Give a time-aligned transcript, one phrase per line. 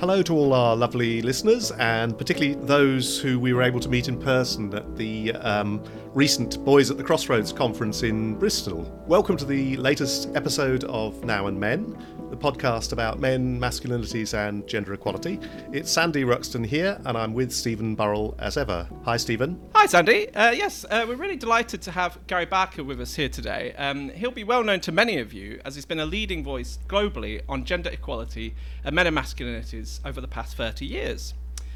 [0.00, 4.08] Hello to all our lovely listeners, and particularly those who we were able to meet
[4.08, 5.84] in person at the um,
[6.14, 8.90] recent Boys at the Crossroads conference in Bristol.
[9.06, 14.66] Welcome to the latest episode of Now and Men, the podcast about men, masculinities, and
[14.68, 15.40] gender equality.
[15.72, 18.88] It's Sandy Ruxton here, and I'm with Stephen Burrell as ever.
[19.04, 19.60] Hi, Stephen.
[19.74, 20.32] Hi, Sandy.
[20.32, 23.74] Uh, yes, uh, we're really delighted to have Gary Barker with us here today.
[23.76, 26.78] Um, he'll be well known to many of you as he's been a leading voice
[26.86, 28.54] globally on gender equality
[28.84, 31.34] and men and masculinities over the past 30 years.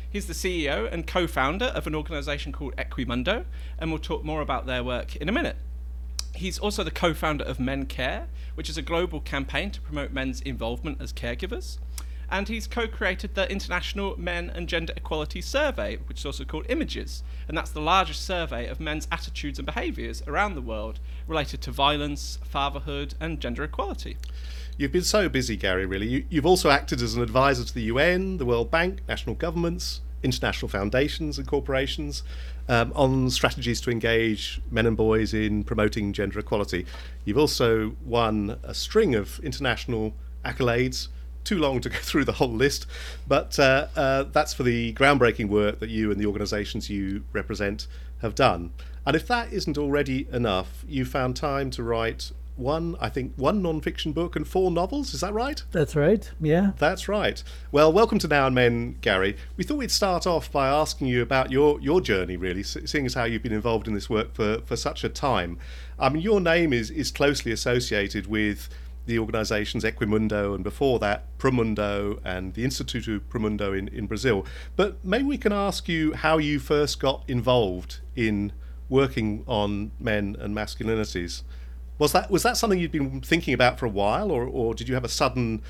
[0.09, 3.45] He's the CEO and co founder of an organisation called Equimundo,
[3.77, 5.56] and we'll talk more about their work in a minute.
[6.34, 10.12] He's also the co founder of Men Care, which is a global campaign to promote
[10.12, 11.79] men's involvement as caregivers.
[12.30, 16.66] And he's co created the International Men and Gender Equality Survey, which is also called
[16.69, 17.23] Images.
[17.47, 20.98] And that's the largest survey of men's attitudes and behaviours around the world
[21.29, 24.16] related to violence, fatherhood, and gender equality.
[24.77, 26.09] You've been so busy, Gary, really.
[26.09, 30.01] You, you've also acted as an advisor to the UN, the World Bank, national governments,
[30.24, 32.23] international foundations and corporations
[32.68, 36.87] um, on strategies to engage men and boys in promoting gender equality.
[37.24, 41.09] You've also won a string of international accolades.
[41.45, 42.87] Too long to go through the whole list,
[43.29, 47.87] but uh, uh, that's for the groundbreaking work that you and the organisations you represent
[48.23, 48.73] have done.
[49.07, 53.63] And if that isn't already enough, you found time to write one, I think, one
[53.63, 55.13] non-fiction book and four novels.
[55.15, 55.63] Is that right?
[55.73, 56.30] That's right.
[56.41, 56.73] Yeah.
[56.79, 57.43] That's right.
[57.73, 59.37] Well, welcome to Now and Men, Gary.
[59.57, 63.15] We thought we'd start off by asking you about your your journey, really, seeing as
[63.15, 65.59] how you've been involved in this work for for such a time.
[65.99, 68.69] I mean, your name is is closely associated with
[69.06, 74.47] the organizations Equimundo and before that Promundo and the Instituto Promundo in, in Brazil.
[74.77, 78.53] But maybe we can ask you how you first got involved in
[78.88, 81.43] working on men and masculinities.
[81.98, 84.88] Was that was that something you'd been thinking about for a while, or, or did
[84.88, 85.62] you have a sudden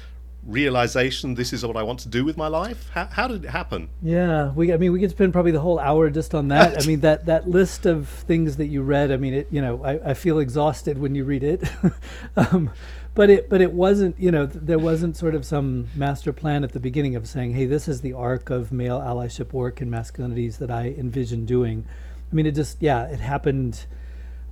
[0.47, 2.91] realization this is what I want to do with my life?
[2.92, 3.89] How, how did it happen?
[4.03, 6.83] Yeah, we I mean we could spend probably the whole hour just on that.
[6.83, 9.10] I mean that that list of things that you read.
[9.10, 9.49] I mean it.
[9.50, 11.62] You know I, I feel exhausted when you read it,
[12.37, 12.70] um,
[13.15, 14.19] but it but it wasn't.
[14.19, 17.66] You know there wasn't sort of some master plan at the beginning of saying, hey,
[17.66, 21.87] this is the arc of male allyship work and masculinities that I envision doing.
[22.31, 23.87] I mean it just yeah it happened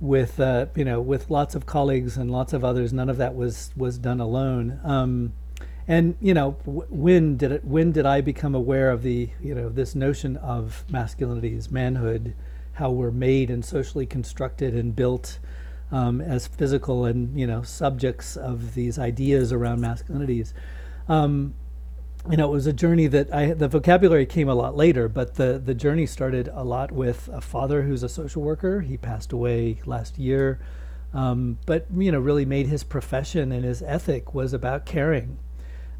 [0.03, 2.91] with uh, you know with lots of colleagues and lots of others.
[2.91, 4.79] None of that was was done alone.
[4.83, 5.33] Um,
[5.87, 9.55] and you know w- when did it when did I become aware of the you
[9.55, 12.35] know this notion of masculinity as manhood,
[12.73, 15.39] how we're made and socially constructed and built
[15.89, 20.51] um, as physical and you know subjects of these ideas around masculinities.
[21.07, 21.53] Um,
[22.29, 25.35] you know, it was a journey that I the vocabulary came a lot later, but
[25.35, 28.81] the the journey started a lot with a father who's a social worker.
[28.81, 30.59] He passed away last year,
[31.13, 35.37] um, but you know, really made his profession and his ethic was about caring,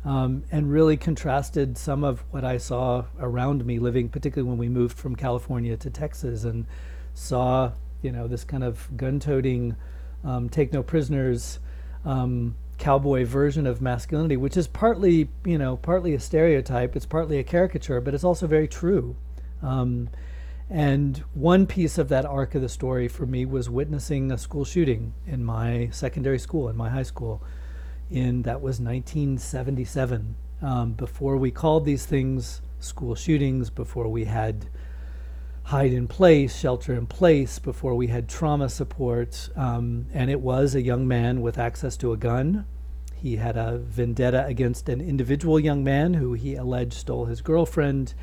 [0.06, 4.70] um, and really contrasted some of what I saw around me living, particularly when we
[4.70, 6.66] moved from California to Texas and
[7.14, 9.76] saw you know this kind of gun-toting,
[10.24, 11.60] um, take no prisoners.
[12.06, 17.40] Um, cowboy version of masculinity, which is partly, you know, partly a stereotype, it's partly
[17.40, 19.16] a caricature, but it's also very true.
[19.62, 20.10] Um,
[20.70, 24.66] and one piece of that arc of the story for me was witnessing a school
[24.66, 27.42] shooting in my secondary school, in my high school,
[28.12, 30.36] in that was 1977.
[30.62, 34.66] Um, before we called these things school shootings, before we had
[35.64, 39.50] hide in place, shelter in place before we had trauma support.
[39.56, 42.66] Um, and it was a young man with access to a gun.
[43.24, 48.14] He had a vendetta against an individual young man who he alleged stole his girlfriend,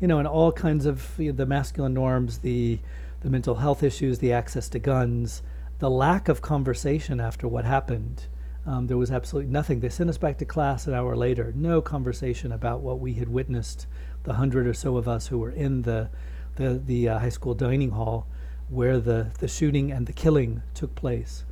[0.00, 2.78] you know, and all kinds of you know, the masculine norms, the,
[3.20, 5.42] the mental health issues, the access to guns,
[5.78, 8.28] the lack of conversation after what happened.
[8.64, 9.80] Um, there was absolutely nothing.
[9.80, 11.52] They sent us back to class an hour later.
[11.54, 13.86] No conversation about what we had witnessed.
[14.22, 16.08] The hundred or so of us who were in the
[16.54, 18.26] the the uh, high school dining hall
[18.70, 21.44] where the the shooting and the killing took place.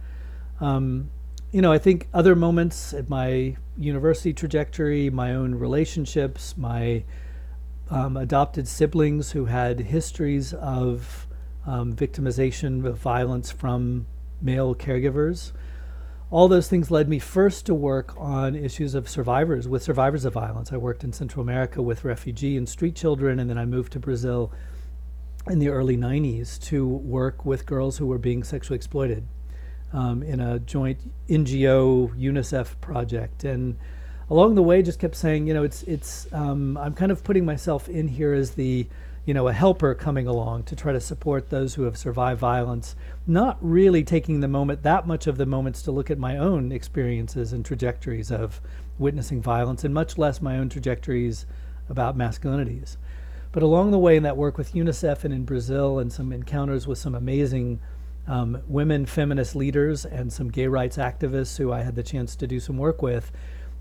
[0.59, 1.11] Um,
[1.55, 7.05] you know, I think other moments at my university trajectory, my own relationships, my
[7.89, 11.29] um, adopted siblings who had histories of
[11.65, 14.05] um, victimization of violence from
[14.43, 15.53] male caregivers.
[16.29, 20.33] All those things led me first to work on issues of survivors, with survivors of
[20.33, 20.73] violence.
[20.73, 24.01] I worked in Central America with refugee and street children, and then I moved to
[24.01, 24.51] Brazil
[25.49, 29.29] in the early 90s to work with girls who were being sexually exploited
[29.95, 30.99] um, in a joint
[31.29, 33.45] NGO UNICEF project.
[33.45, 33.77] And
[34.29, 37.45] along the way, just kept saying, you know, it's, it's, um, I'm kind of putting
[37.45, 38.89] myself in here as the,
[39.25, 42.97] you know, a helper coming along to try to support those who have survived violence,
[43.25, 46.73] not really taking the moment, that much of the moments to look at my own
[46.73, 48.61] experiences and trajectories of
[48.99, 51.47] witnessing violence, and much less my own trajectories
[51.89, 52.97] about masculinities.
[53.53, 56.89] But along the way, in that work with UNICEF and in Brazil, and some encounters
[56.89, 57.79] with some amazing
[58.27, 62.47] um, women feminist leaders and some gay rights activists who I had the chance to
[62.47, 63.31] do some work with,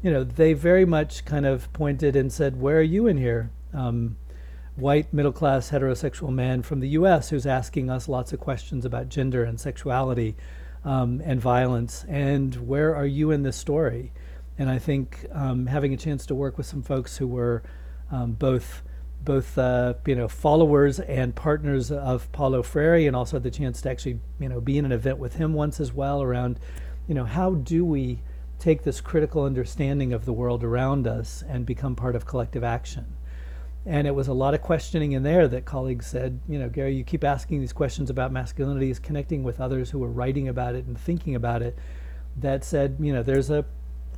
[0.02, 3.52] you know, they very much kind of pointed and said, "Where are you in here?"
[3.74, 4.18] Um,
[4.76, 9.10] white middle class heterosexual man from the US who's asking us lots of questions about
[9.10, 10.36] gender and sexuality
[10.84, 12.06] um, and violence.
[12.08, 14.12] And where are you in this story?
[14.58, 17.64] And I think um, having a chance to work with some folks who were
[18.12, 18.83] um, both
[19.24, 23.82] both uh, you know followers and partners of Paulo Freire, and also had the chance
[23.82, 26.60] to actually you know be in an event with him once as well around
[27.08, 28.20] you know how do we
[28.64, 33.06] take this critical understanding of the world around us and become part of collective action.
[33.86, 36.96] And it was a lot of questioning in there that colleagues said, you know, Gary,
[36.96, 40.86] you keep asking these questions about masculinities, connecting with others who are writing about it
[40.86, 41.78] and thinking about it.
[42.38, 43.66] That said, you know, there's a,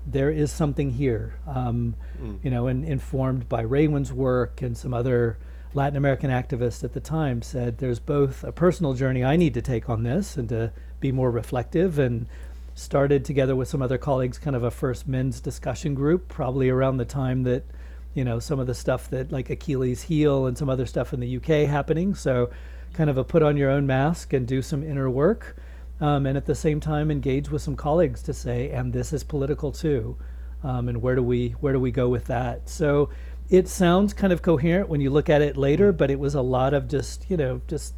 [0.06, 2.38] there is something here, um, mm.
[2.44, 5.38] you know, and informed by Raewyn's work and some other
[5.74, 9.62] Latin American activists at the time said there's both a personal journey I need to
[9.62, 12.28] take on this and to be more reflective and
[12.75, 16.98] started together with some other colleagues kind of a first men's discussion group probably around
[16.98, 17.63] the time that
[18.13, 21.19] you know some of the stuff that like Achilles heel and some other stuff in
[21.19, 22.16] the UK happening.
[22.16, 22.50] So
[22.94, 25.58] kind of a put on your own mask and do some inner work,
[26.01, 29.24] um, and at the same time engage with some colleagues to say, and this is
[29.24, 30.18] political too,
[30.63, 32.68] um, and where do we where do we go with that?
[32.69, 33.09] So
[33.50, 36.42] it sounds kind of coherent when you look at it later, but it was a
[36.42, 37.94] lot of just you know just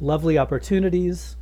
[0.00, 1.36] lovely opportunities,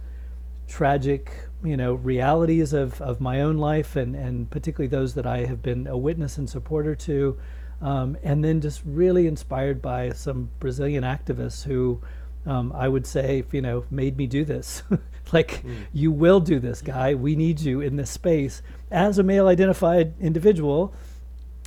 [0.68, 5.46] tragic you know realities of, of my own life and, and particularly those that I
[5.46, 7.38] have been a witness and supporter to
[7.80, 12.00] um, and then just really inspired by some Brazilian activists who
[12.46, 14.82] um, I would say, you know, made me do this.
[15.32, 15.86] like, mm.
[15.92, 17.14] you will do this, guy.
[17.14, 20.94] We need you in this space as a male identified individual,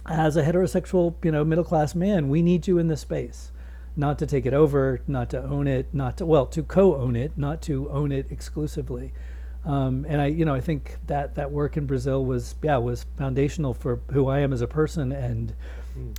[0.05, 2.29] as a heterosexual, you know, middle class man.
[2.29, 3.51] We need you in this space.
[3.95, 7.17] Not to take it over, not to own it, not to, well, to co own
[7.17, 9.11] it, not to own it exclusively.
[9.65, 13.05] Um, and I, you know, I think that that work in Brazil was, yeah, was
[13.17, 15.53] foundational for who I am as a person and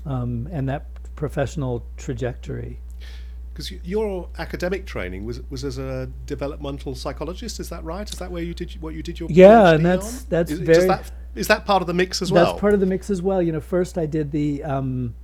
[0.04, 0.86] um, and that
[1.16, 2.80] professional trajectory.
[3.52, 8.10] Because your academic training was was as a developmental psychologist, is that right?
[8.10, 9.48] Is that where you did what you did your yeah?
[9.48, 10.26] PhD and that's on?
[10.28, 10.86] that's is, very.
[10.86, 12.46] That, is that part of the mix as well?
[12.46, 13.42] That's part of the mix as well.
[13.42, 14.62] You know, first I did the.
[14.64, 15.14] Um,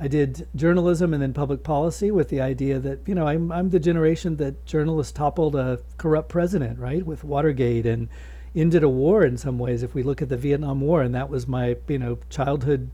[0.00, 3.70] I did journalism and then public policy with the idea that you know I'm I'm
[3.70, 8.08] the generation that journalists toppled a corrupt president, right, with Watergate and
[8.54, 9.82] ended a war in some ways.
[9.82, 12.90] If we look at the Vietnam War, and that was my you know childhood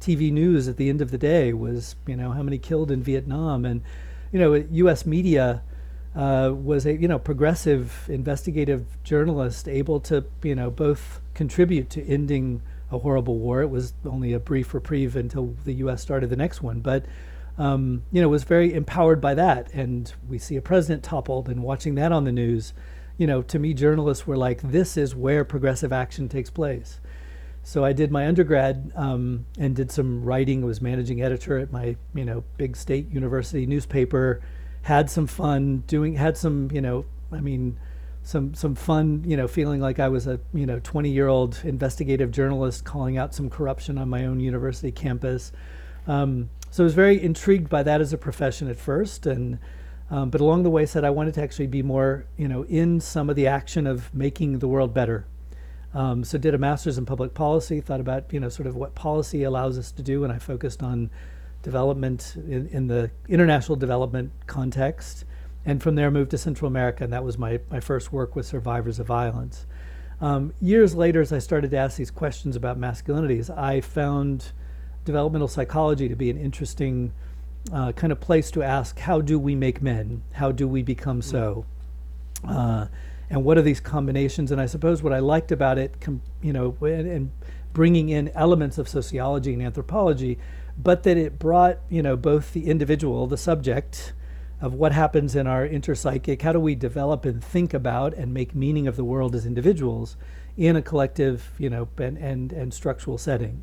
[0.00, 3.02] TV news at the end of the day was, you know, how many killed in
[3.02, 3.82] Vietnam, and
[4.32, 5.06] you know, U.S.
[5.06, 5.62] media
[6.14, 12.04] uh, was a you know progressive investigative journalist able to you know both contribute to
[12.06, 13.62] ending a horrible war.
[13.62, 16.00] It was only a brief reprieve until the U.S.
[16.00, 17.04] started the next one, but
[17.58, 19.72] um, you know was very empowered by that.
[19.74, 22.72] And we see a president toppled, and watching that on the news,
[23.18, 27.00] you know, to me, journalists were like, this is where progressive action takes place.
[27.66, 30.64] So I did my undergrad um, and did some writing.
[30.64, 34.40] Was managing editor at my you know big state university newspaper.
[34.82, 36.14] Had some fun doing.
[36.14, 37.76] Had some you know I mean
[38.22, 41.60] some some fun you know feeling like I was a you know 20 year old
[41.64, 45.50] investigative journalist calling out some corruption on my own university campus.
[46.06, 49.58] Um, so I was very intrigued by that as a profession at first, and
[50.08, 53.00] um, but along the way said I wanted to actually be more you know in
[53.00, 55.26] some of the action of making the world better
[55.94, 58.94] um, so did a master's in public policy, thought about you know sort of what
[58.94, 61.10] policy allows us to do, and I focused on
[61.62, 65.24] development in, in the international development context,
[65.64, 68.46] and from there moved to Central America, and that was my, my first work with
[68.46, 69.66] survivors of violence.
[70.20, 74.52] Um, years later, as I started to ask these questions about masculinities, I found
[75.04, 77.12] developmental psychology to be an interesting
[77.72, 80.22] uh, kind of place to ask how do we make men?
[80.32, 81.66] How do we become so?
[82.46, 82.86] Uh,
[83.28, 84.52] and what are these combinations?
[84.52, 85.94] And I suppose what I liked about it,
[86.42, 87.30] you know, and,
[87.72, 90.38] bringing in elements of sociology and anthropology,
[90.78, 94.14] but that it brought, you know, both the individual, the subject,
[94.62, 98.54] of what happens in our interpsychic, how do we develop and think about and make
[98.54, 100.16] meaning of the world as individuals
[100.56, 103.62] in a collective, you know, and and, and structural setting.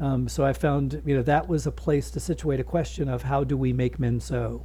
[0.00, 3.24] Um, so I found, you know, that was a place to situate a question of
[3.24, 4.64] how do we make men so,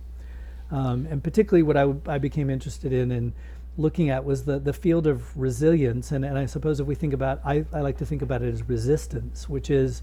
[0.71, 3.33] um, and particularly what I, I became interested in and
[3.77, 6.12] looking at was the, the field of resilience.
[6.12, 8.53] And, and I suppose if we think about, I, I like to think about it
[8.53, 10.01] as resistance, which is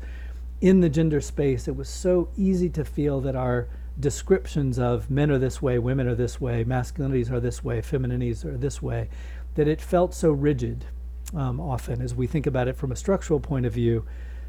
[0.60, 5.30] in the gender space, it was so easy to feel that our descriptions of men
[5.30, 9.08] are this way, women are this way, masculinities are this way, femininities are this way,
[9.54, 10.86] that it felt so rigid
[11.34, 14.04] um, often as we think about it from a structural point of view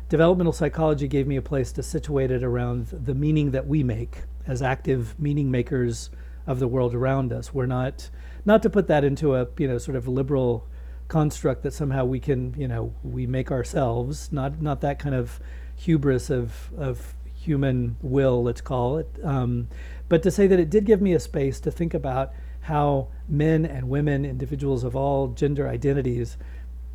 [0.10, 4.18] developmental psychology gave me a place to situate it around the meaning that we make
[4.46, 6.12] as active meaning makers
[6.46, 7.52] of the world around us.
[7.52, 8.12] We're not
[8.46, 10.68] not to put that into a you know sort of liberal
[11.08, 14.32] construct that somehow we can you know we make ourselves.
[14.32, 15.40] Not not that kind of
[15.76, 19.08] hubris of of human will, let's call it.
[19.24, 19.68] Um,
[20.10, 22.32] but to say that it did give me a space to think about
[22.62, 26.38] how men and women, individuals of all gender identities,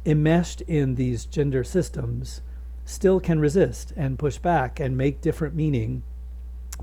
[0.06, 2.40] enmeshed in these gender systems,
[2.84, 6.02] still can resist and push back and make different meaning,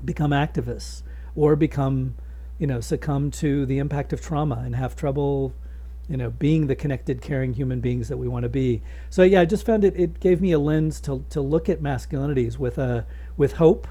[0.04, 1.02] become activists,
[1.34, 2.14] or become,
[2.58, 5.54] you know, succumb to the impact of trauma and have trouble,
[6.08, 8.82] you know, being the connected, caring human beings that we want to be.
[9.10, 9.94] So yeah, I just found it.
[9.96, 13.86] It gave me a lens to to look at masculinities with a with hope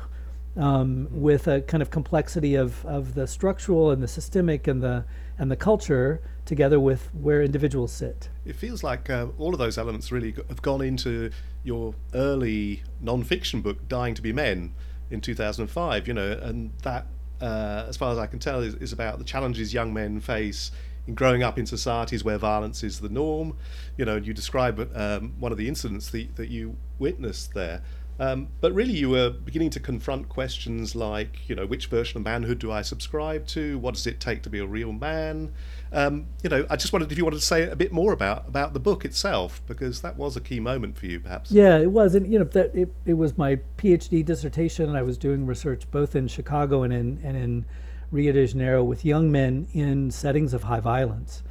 [0.58, 5.06] um, with a kind of complexity of, of the structural and the systemic and the
[5.38, 8.30] and the culture together with where individuals sit.
[8.46, 11.32] It feels like uh, all of those elements really have gone into
[11.64, 14.74] your early non-fiction book, "Dying to Be Men,"
[15.10, 16.08] in 2005.
[16.08, 17.08] You know, and that,
[17.42, 20.72] uh, as far as I can tell, is, is about the challenges young men face
[21.08, 23.58] in growing up in societies where violence is the norm.
[23.98, 27.82] You know, and you describe um, one of the incidents that, that you witnessed there.
[28.20, 32.24] Um, but really, you were beginning to confront questions like, you know, which version of
[32.24, 33.78] manhood do I subscribe to?
[33.80, 35.52] What does it take to be a real man?
[35.92, 38.48] Um, you know, I just wondered if you wanted to say a bit more about
[38.48, 41.52] about the book itself, because that was a key moment for you, perhaps.
[41.52, 45.02] Yeah, it was, and you know, that it, it was my PhD dissertation, and I
[45.02, 47.66] was doing research both in Chicago and in and in
[48.12, 51.44] Rio de Janeiro with young men in settings of high violence.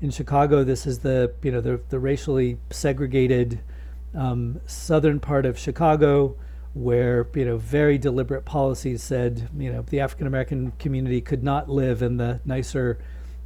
[0.00, 3.60] In Chicago, this is the you know the the racially segregated
[4.14, 6.36] um, southern part of Chicago,
[6.74, 11.68] where you know very deliberate policies said you know the African American community could not
[11.68, 12.98] live in the nicer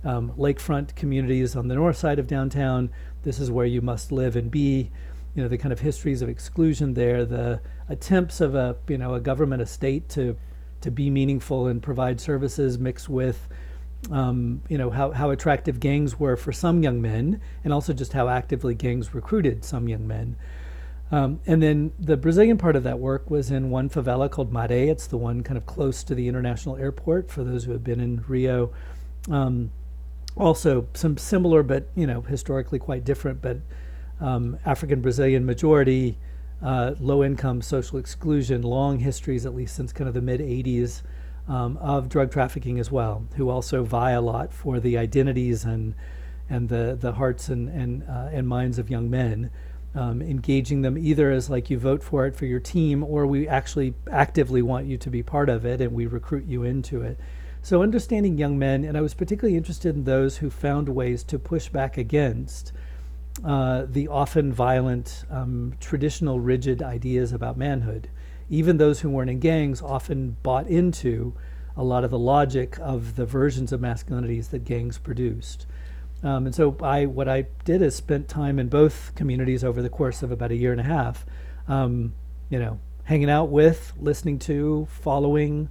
[0.04, 2.90] um, lakefront communities on the north side of downtown.
[3.22, 4.90] This is where you must live and be.
[5.34, 9.14] You know the kind of histories of exclusion there, the attempts of a you know
[9.14, 10.36] a government estate to
[10.82, 13.48] to be meaningful and provide services mixed with
[14.10, 18.12] um, you know how, how attractive gangs were for some young men and also just
[18.12, 20.36] how actively gangs recruited some young men
[21.12, 24.90] um, and then the Brazilian part of that work was in one favela called Maré.
[24.90, 28.00] It's the one kind of close to the international airport for those who have been
[28.00, 28.72] in Rio.
[29.30, 29.70] Um,
[30.36, 33.58] also, some similar, but you know, historically quite different, but
[34.22, 36.16] um, African Brazilian majority,
[36.62, 41.02] uh, low income, social exclusion, long histories, at least since kind of the mid 80s,
[41.48, 45.94] um, of drug trafficking as well, who also vie a lot for the identities and
[46.50, 49.50] and the, the hearts and, and, uh, and minds of young men
[49.94, 53.46] um, engaging them either as like you vote for it for your team or we
[53.46, 57.18] actually actively want you to be part of it and we recruit you into it.
[57.62, 61.38] So, understanding young men, and I was particularly interested in those who found ways to
[61.38, 62.72] push back against
[63.44, 68.08] uh, the often violent, um, traditional, rigid ideas about manhood.
[68.52, 71.32] Even those who weren't in gangs often bought into
[71.74, 75.64] a lot of the logic of the versions of masculinities that gangs produced.
[76.22, 79.88] Um, and so I, what I did is spent time in both communities over the
[79.88, 81.24] course of about a year and a half,
[81.66, 82.12] um,
[82.50, 85.70] you know, hanging out with, listening to, following,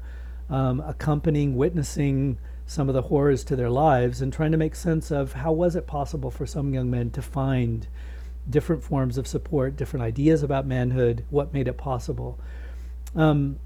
[0.49, 5.11] um, accompanying, witnessing some of the horrors to their lives, and trying to make sense
[5.11, 7.87] of how was it possible for some young men to find
[8.49, 12.39] different forms of support, different ideas about manhood, what made it possible.
[13.15, 13.59] Um,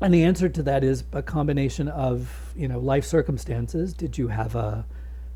[0.00, 3.92] and the answer to that is a combination of, you know, life circumstances.
[3.92, 4.86] Did you have a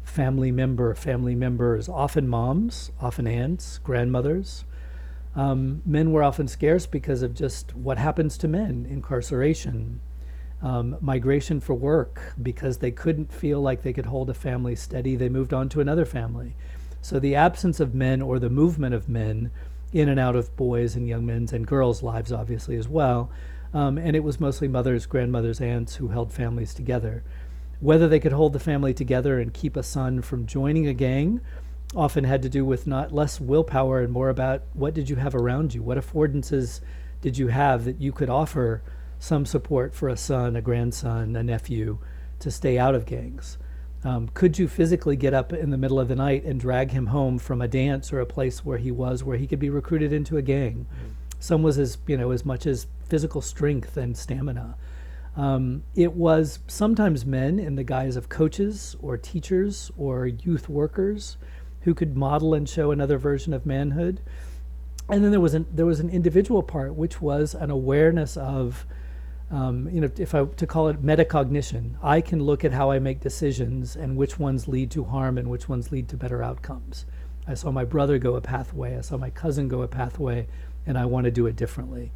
[0.04, 4.64] family member, family members, often moms, often aunts, grandmothers.
[5.34, 10.00] Um, men were often scarce because of just what happens to men incarceration,
[10.62, 15.16] um, migration for work, because they couldn't feel like they could hold a family steady,
[15.16, 16.54] they moved on to another family.
[17.00, 19.50] So the absence of men or the movement of men
[19.92, 23.30] in and out of boys and young men's and girls' lives, obviously, as well.
[23.74, 27.24] Um, and it was mostly mothers, grandmothers, aunts who held families together.
[27.80, 31.40] Whether they could hold the family together and keep a son from joining a gang
[31.94, 35.34] often had to do with not less willpower and more about what did you have
[35.34, 35.82] around you?
[35.82, 36.80] What affordances
[37.20, 38.82] did you have that you could offer
[39.18, 41.98] some support for a son, a grandson, a nephew
[42.38, 43.58] to stay out of gangs?
[44.04, 47.06] Um, could you physically get up in the middle of the night and drag him
[47.06, 50.12] home from a dance or a place where he was where he could be recruited
[50.12, 50.86] into a gang?
[50.86, 51.08] Mm-hmm.
[51.40, 54.76] Some was as you know as much as physical strength and stamina.
[55.36, 61.36] Um, it was sometimes men in the guise of coaches or teachers or youth workers
[61.80, 64.20] who could model and show another version of manhood.
[65.08, 68.86] And then there was an there was an individual part, which was an awareness of,
[69.50, 73.00] um, you know, if I to call it metacognition, I can look at how I
[73.00, 77.04] make decisions and which ones lead to harm and which ones lead to better outcomes.
[77.46, 78.96] I saw my brother go a pathway.
[78.96, 80.46] I saw my cousin go a pathway
[80.86, 82.12] and I want to do it differently.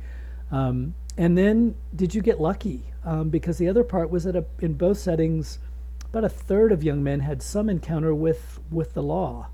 [0.50, 2.84] Um, and then, did you get lucky?
[3.04, 5.58] Um, because the other part was that a, in both settings,
[6.04, 9.48] about a third of young men had some encounter with with the law,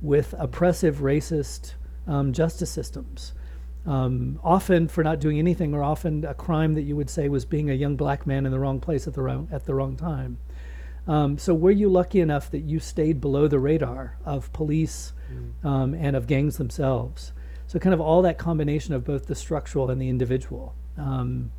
[0.00, 1.74] with oppressive, racist
[2.06, 3.32] um, justice systems.
[3.86, 7.44] Um, often for not doing anything, or often a crime that you would say was
[7.44, 9.96] being a young black man in the wrong place at the wrong at the wrong
[9.96, 10.38] time.
[11.06, 15.64] Um, so were you lucky enough that you stayed below the radar of police mm.
[15.64, 17.32] um, and of gangs themselves?
[17.66, 20.74] So kind of all that combination of both the structural and the individual.
[20.96, 21.50] Um,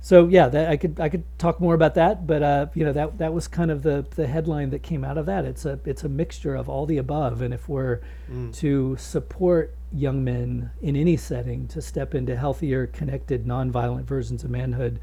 [0.00, 2.92] so yeah, that, I could I could talk more about that, but uh, you know
[2.92, 5.44] that that was kind of the the headline that came out of that.
[5.44, 8.54] It's a it's a mixture of all the above, and if we're mm.
[8.56, 14.50] to support young men in any setting to step into healthier, connected, nonviolent versions of
[14.50, 15.00] manhood,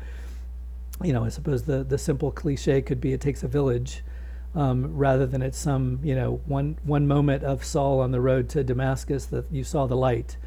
[1.03, 4.03] you know, I suppose the the simple cliche could be it takes a village.
[4.55, 8.49] Um, rather than at some you know one one moment of Saul on the road
[8.49, 10.37] to Damascus that you saw the light.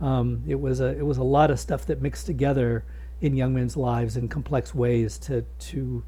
[0.00, 2.84] Um, it was a it was a lot of stuff that mixed together
[3.20, 6.04] in young men's lives in complex ways to to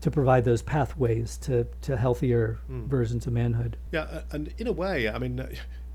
[0.00, 2.86] to provide those pathways to to healthier mm.
[2.86, 3.76] versions of manhood.
[3.90, 5.48] Yeah, and in a way, I mean,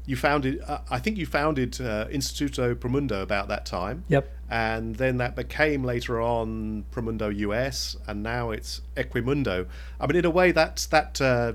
[0.05, 0.61] you founded.
[0.65, 4.03] Uh, I think you founded uh, Instituto Promundo about that time.
[4.09, 4.29] Yep.
[4.49, 9.67] And then that became later on Promundo US, and now it's Equimundo.
[9.99, 11.21] I mean, in a way, that's that.
[11.21, 11.53] Uh,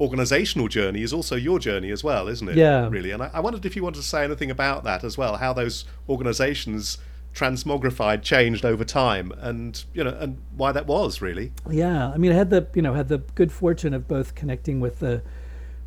[0.00, 2.56] organizational journey is also your journey as well, isn't it?
[2.56, 2.88] Yeah.
[2.88, 3.10] Really.
[3.10, 5.52] And I, I wondered if you wanted to say anything about that as well, how
[5.52, 6.98] those organizations
[7.34, 11.52] transmogrified, changed over time, and you know, and why that was really.
[11.70, 14.80] Yeah, I mean, I had the you know had the good fortune of both connecting
[14.80, 15.22] with the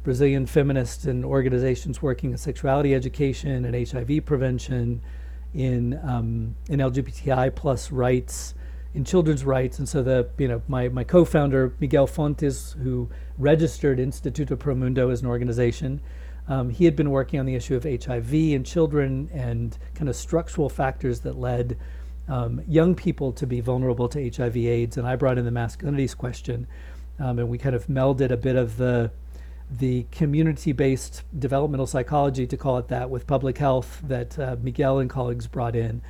[0.03, 5.01] Brazilian feminists and organizations working in sexuality education and HIV prevention,
[5.53, 8.55] in um, in LGBTI plus rights,
[8.93, 13.99] in children's rights, and so the you know my my co-founder Miguel Fontes, who registered
[13.99, 16.01] Instituto Promundo as an organization
[16.47, 20.15] um, he had been working on the issue of HIV in children and kind of
[20.15, 21.77] structural factors that led
[22.27, 26.67] um, young people to be vulnerable to HIV/AIDS, and I brought in the masculinities question,
[27.19, 29.11] um, and we kind of melded a bit of the
[29.71, 35.09] the community-based developmental psychology, to call it that, with public health that uh, Miguel and
[35.09, 36.01] colleagues brought in,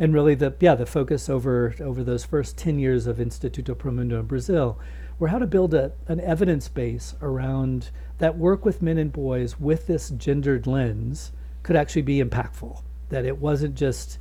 [0.00, 4.18] and really the yeah the focus over over those first ten years of Instituto Promundo
[4.18, 4.78] in Brazil
[5.18, 9.60] were how to build a, an evidence base around that work with men and boys
[9.60, 12.82] with this gendered lens could actually be impactful.
[13.10, 14.18] That it wasn't just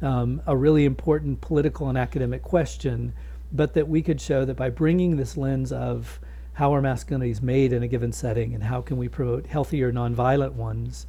[0.00, 3.12] um, a really important political and academic question,
[3.50, 6.20] but that we could show that by bringing this lens of
[6.58, 10.54] how are masculinities made in a given setting and how can we promote healthier nonviolent
[10.54, 11.06] ones,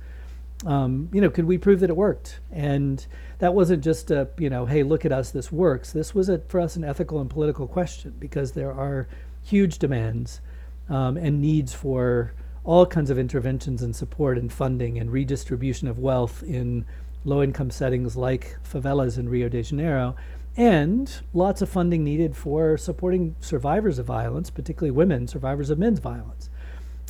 [0.68, 2.40] um, you know, could we prove that it worked?
[2.52, 3.04] And
[3.40, 5.92] that wasn't just a, you know, hey, look at us, this works.
[5.92, 9.08] This was a, for us an ethical and political question because there are
[9.42, 10.40] huge demands
[10.88, 12.32] um, and needs for
[12.64, 16.86] all kinds of interventions and support and funding and redistribution of wealth in
[17.26, 20.16] low income settings like favelas in Rio de Janeiro,
[20.60, 26.00] and lots of funding needed for supporting survivors of violence, particularly women, survivors of men's
[26.00, 26.50] violence.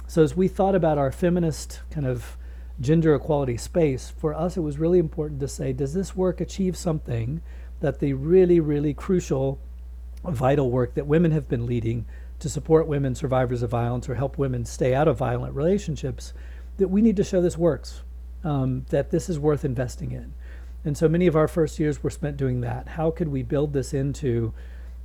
[0.05, 2.37] So, as we thought about our feminist kind of
[2.79, 6.77] gender equality space, for us it was really important to say, does this work achieve
[6.77, 7.41] something
[7.79, 9.59] that the really, really crucial,
[10.23, 12.05] vital work that women have been leading
[12.37, 16.33] to support women survivors of violence or help women stay out of violent relationships,
[16.77, 18.03] that we need to show this works,
[18.43, 20.35] um, that this is worth investing in.
[20.85, 22.87] And so many of our first years were spent doing that.
[22.87, 24.53] How could we build this into,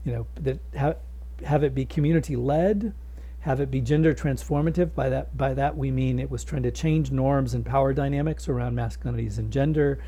[0.05, 0.99] you know, that have,
[1.45, 2.95] have it be community led,
[3.41, 4.95] have it be gender transformative.
[4.95, 8.49] By that, by that we mean it was trying to change norms and power dynamics
[8.49, 9.99] around masculinities and gender.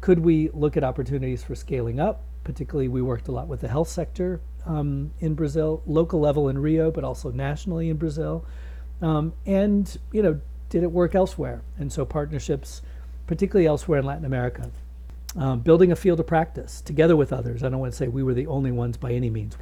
[0.00, 2.22] Could we look at opportunities for scaling up?
[2.44, 6.58] Particularly, we worked a lot with the health sector um, in Brazil, local level in
[6.58, 8.44] Rio, but also nationally in Brazil.
[9.02, 11.62] Um, and, you know, did it work elsewhere?
[11.78, 12.82] And so partnerships,
[13.26, 14.70] particularly elsewhere in Latin America.
[15.38, 17.62] Um, building a field of practice together with others.
[17.62, 19.54] I don't want to say we were the only ones by any means.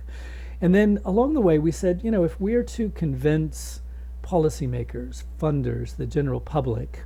[0.60, 3.80] And then along the way, we said, you know, if we are to convince
[4.22, 7.04] policymakers, funders, the general public,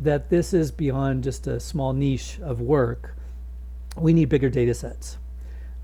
[0.00, 3.14] that this is beyond just a small niche of work,
[3.96, 5.18] we need bigger data sets.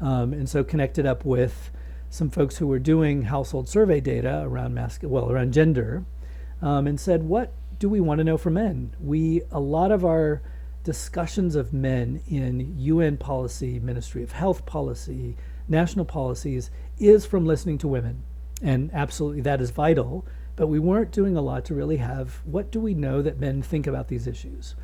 [0.01, 1.71] Um, and so connected up with
[2.09, 6.05] some folks who were doing household survey data around masc- well around gender,
[6.63, 8.95] um, and said, what do we want to know from men?
[9.01, 10.43] We a lot of our
[10.85, 15.37] discussions of men in UN policy, Ministry of Health policy,
[15.69, 18.23] national policies is from listening to women,
[18.61, 20.27] and absolutely that is vital.
[20.55, 23.63] But we weren't doing a lot to really have what do we know that men
[23.63, 24.75] think about these issues.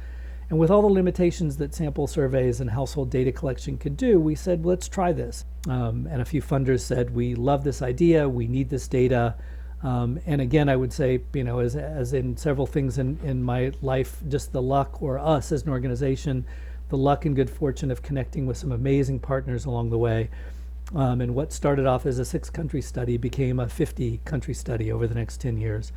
[0.51, 4.35] And with all the limitations that sample surveys and household data collection could do, we
[4.35, 5.45] said, let's try this.
[5.69, 9.35] Um, and a few funders said, we love this idea, we need this data.
[9.83, 13.43] Um, and again, I would say, you know, as, as in several things in, in
[13.43, 16.45] my life, just the luck or us as an organization
[16.89, 20.31] the luck and good fortune of connecting with some amazing partners along the way.
[20.95, 24.91] Um, and what started off as a six country study became a 50 country study
[24.91, 25.93] over the next 10 years.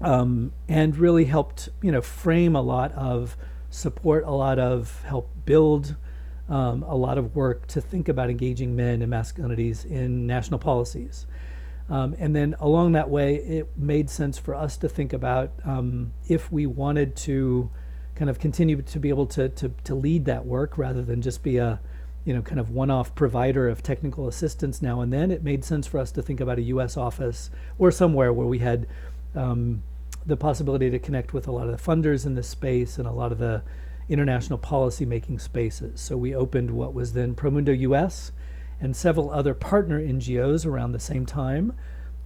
[0.00, 3.36] Um, and really helped, you know, frame a lot of
[3.68, 5.96] support, a lot of help build
[6.48, 11.26] um, a lot of work to think about engaging men and masculinities in national policies.
[11.90, 16.12] Um, and then along that way, it made sense for us to think about um,
[16.28, 17.68] if we wanted to
[18.14, 21.42] kind of continue to be able to, to, to lead that work rather than just
[21.42, 21.80] be a
[22.24, 25.30] you know kind of one-off provider of technical assistance now and then.
[25.30, 26.96] It made sense for us to think about a U.S.
[26.96, 28.86] office or somewhere where we had
[29.34, 29.82] um,
[30.24, 33.12] the possibility to connect with a lot of the funders in this space and a
[33.12, 33.62] lot of the
[34.08, 36.00] international policy making spaces.
[36.00, 38.32] So we opened what was then Promundo US
[38.80, 41.74] and several other partner NGOs around the same time,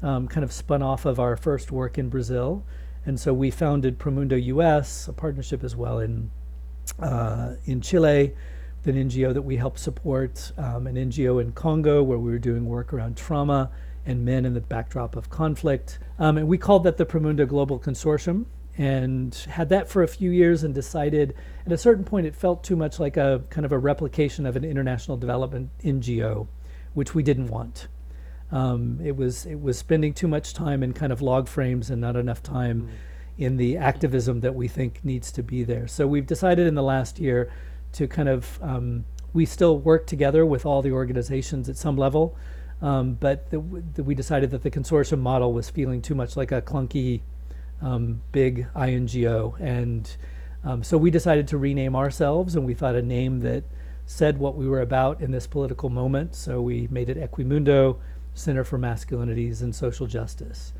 [0.03, 2.65] um, kind of spun off of our first work in Brazil.
[3.07, 6.31] And so we founded Promundo US, a partnership as well in,
[6.99, 8.35] uh, in Chile,
[8.85, 12.67] an NGO that we helped support, um, an NGO in Congo where we were doing
[12.67, 13.71] work around trauma
[14.07, 15.99] and men in the backdrop of conflict.
[16.19, 18.45] Um, and we called that the Promundo Global Consortium
[18.77, 21.35] and had that for a few years and decided
[21.65, 24.57] at a certain point it felt too much like a kind of a replication of
[24.57, 26.49] an international development NGO,
[26.93, 27.87] which we didn't want.
[28.51, 32.01] Um, it was it was spending too much time in kind of log frames and
[32.01, 32.89] not enough time mm.
[33.39, 35.87] in the activism that we think needs to be there.
[35.87, 37.51] So we've decided in the last year
[37.93, 42.37] to kind of um, we still work together with all the organizations at some level,
[42.83, 43.61] um, but the,
[43.95, 47.23] the, we decided that the consortium model was feeling too much like a clunky
[47.85, 49.57] um, big INGO.
[49.61, 50.11] And
[50.65, 53.65] um, so we decided to rename ourselves, and we thought a name that
[54.07, 56.35] said what we were about in this political moment.
[56.35, 57.99] So we made it Equimundo
[58.33, 60.73] Center for Masculinities and Social Justice.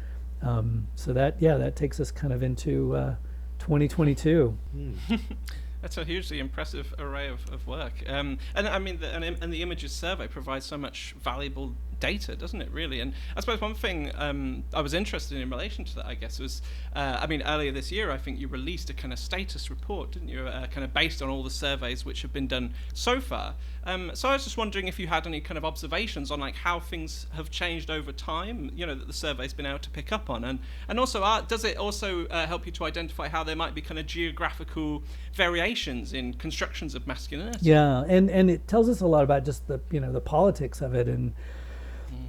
[0.43, 3.15] Um, so that, yeah, that takes us kind of into uh,
[3.61, 4.57] 2022.
[4.77, 4.97] Mm.
[5.83, 7.93] That's a hugely impressive array of, of work.
[8.07, 12.37] Um, and I mean, the, and, and, the images survey provides so much valuable data,
[12.37, 13.01] doesn't it, really?
[13.01, 16.15] And I suppose one thing um, I was interested in in relation to that, I
[16.15, 16.61] guess, was
[16.97, 20.13] uh, I mean, earlier this year, I think you released a kind of status report,
[20.13, 20.47] didn't you?
[20.47, 23.55] Uh, kind of based on all the surveys which have been done so far.
[23.85, 26.57] Um, so I was just wondering if you had any kind of observations on like
[26.57, 30.11] how things have changed over time, you know, that the survey's been able to pick
[30.11, 33.45] up on, and and also uh, does it also uh, help you to identify how
[33.45, 35.03] there might be kind of geographical
[35.35, 37.59] variations in constructions of masculinity?
[37.61, 40.81] Yeah, and and it tells us a lot about just the you know the politics
[40.81, 41.35] of it and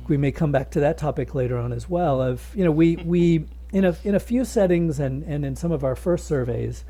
[0.09, 2.21] we may come back to that topic later on as well.
[2.21, 5.71] Of you know, we we in a in a few settings and and in some
[5.71, 6.85] of our first surveys,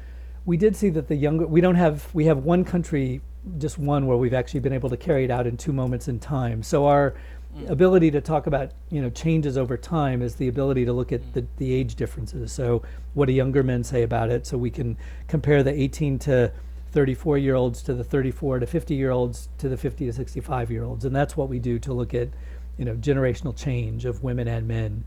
[0.46, 3.22] we did see that the younger we don't have we have one country,
[3.58, 6.20] just one where we've actually been able to carry it out in two moments in
[6.20, 6.62] time.
[6.64, 7.16] So our
[7.58, 7.70] mm.
[7.70, 11.22] ability to talk about you know changes over time is the ability to look at
[11.22, 11.34] mm.
[11.34, 12.52] the, the age differences.
[12.52, 14.46] So what do younger men say about it?
[14.46, 14.98] So we can
[15.28, 16.52] compare the 18 to
[16.92, 20.72] 34 year olds to the 34 to 50 year olds to the 50 to 65
[20.72, 22.30] year olds, and that's what we do to look at
[22.78, 25.06] you know generational change of women and men.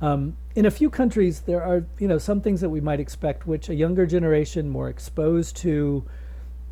[0.00, 3.46] Um, in a few countries, there are you know some things that we might expect,
[3.46, 6.04] which a younger generation more exposed to,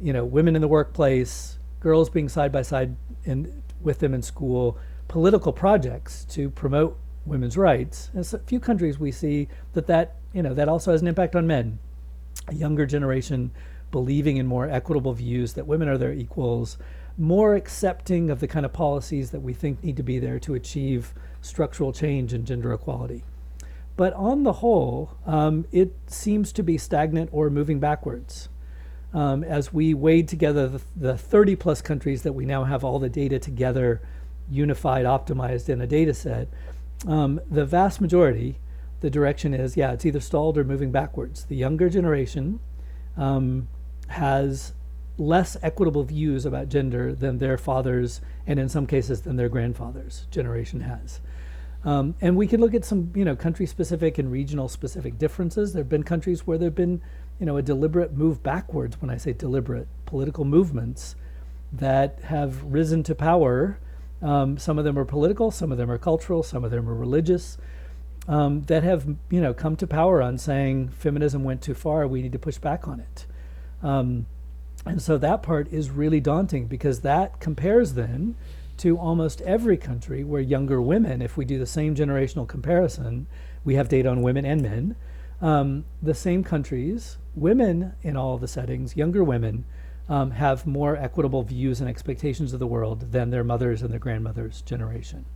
[0.01, 4.23] you know, women in the workplace, girls being side by side in, with them in
[4.23, 8.11] school, political projects to promote women's rights.
[8.15, 11.37] In a few countries, we see that that you know that also has an impact
[11.37, 11.79] on men.
[12.49, 13.51] A younger generation
[13.91, 16.79] believing in more equitable views that women are their equals,
[17.19, 20.55] more accepting of the kind of policies that we think need to be there to
[20.55, 23.25] achieve structural change and gender equality.
[23.97, 28.49] But on the whole, um, it seems to be stagnant or moving backwards.
[29.13, 33.01] Um, as we weighed together the, the 30 plus countries that we now have all
[33.01, 34.01] the data together,
[34.49, 36.49] unified, optimized in a data set,
[37.09, 38.61] um, the vast majority,
[39.01, 41.45] the direction is yeah, it's either stalled or moving backwards.
[41.47, 42.61] The younger generation
[43.17, 43.67] um,
[44.09, 44.75] has
[45.19, 50.27] less equitable views about gender than their fathers and in some cases than their grandfathers
[50.31, 51.21] generation has.
[51.85, 55.73] Um, and we can look at some, you know, country-specific and regional-specific differences.
[55.73, 57.01] There have been countries where there have been,
[57.39, 59.01] you know, a deliberate move backwards.
[59.01, 61.15] When I say deliberate, political movements
[61.73, 63.79] that have risen to power.
[64.23, 66.95] Um, some of them are political, some of them are cultural, some of them are
[66.95, 67.59] religious.
[68.27, 72.07] Um, that have, you know, come to power on saying feminism went too far.
[72.07, 73.27] We need to push back on it.
[73.83, 74.27] Um,
[74.89, 78.37] and so that part is really daunting because that compares then
[78.79, 83.27] to almost every country where younger women, if we do the same generational comparison,
[83.65, 84.97] we have data on women and men.
[85.41, 89.65] Um, the same countries, women in all the settings, younger women,
[90.09, 93.99] um, have more equitable views and expectations of the world than their mothers and their
[93.99, 95.27] grandmothers' generation.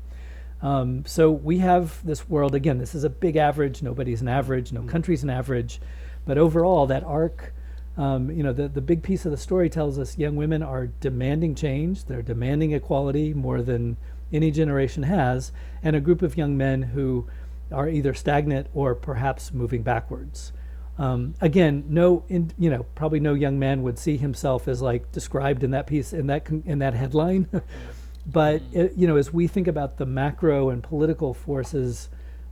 [0.62, 4.72] Um, so we have this world, again, this is a big average, nobody's an average,
[4.72, 4.88] no mm.
[4.88, 5.80] country's an average,
[6.24, 7.52] but overall, that arc
[7.96, 10.87] Um, you know, the, the big piece of the story tells us young women are
[10.87, 12.07] demanding change.
[12.07, 13.96] They're demanding equality more than
[14.33, 15.52] any generation has,
[15.83, 17.26] and a group of young men who
[17.70, 20.52] are either stagnant or perhaps moving backwards.
[20.98, 25.11] Um, again, no, in, you know, probably no young man would see himself as like
[25.12, 27.48] described in that piece in that in that headline.
[28.26, 28.81] but mm-hmm.
[28.81, 32.09] it, you know, as we think about the macro and political forces,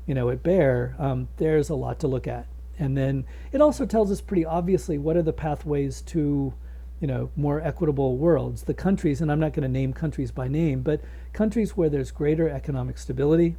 [0.07, 2.47] you know, at bear, um, there's a lot to look at.
[2.81, 6.55] And then it also tells us pretty obviously what are the pathways to,
[6.99, 8.63] you know, more equitable worlds.
[8.63, 11.03] The countries, and I'm not going to name countries by name, but
[11.35, 13.57] countries where there's greater economic stability,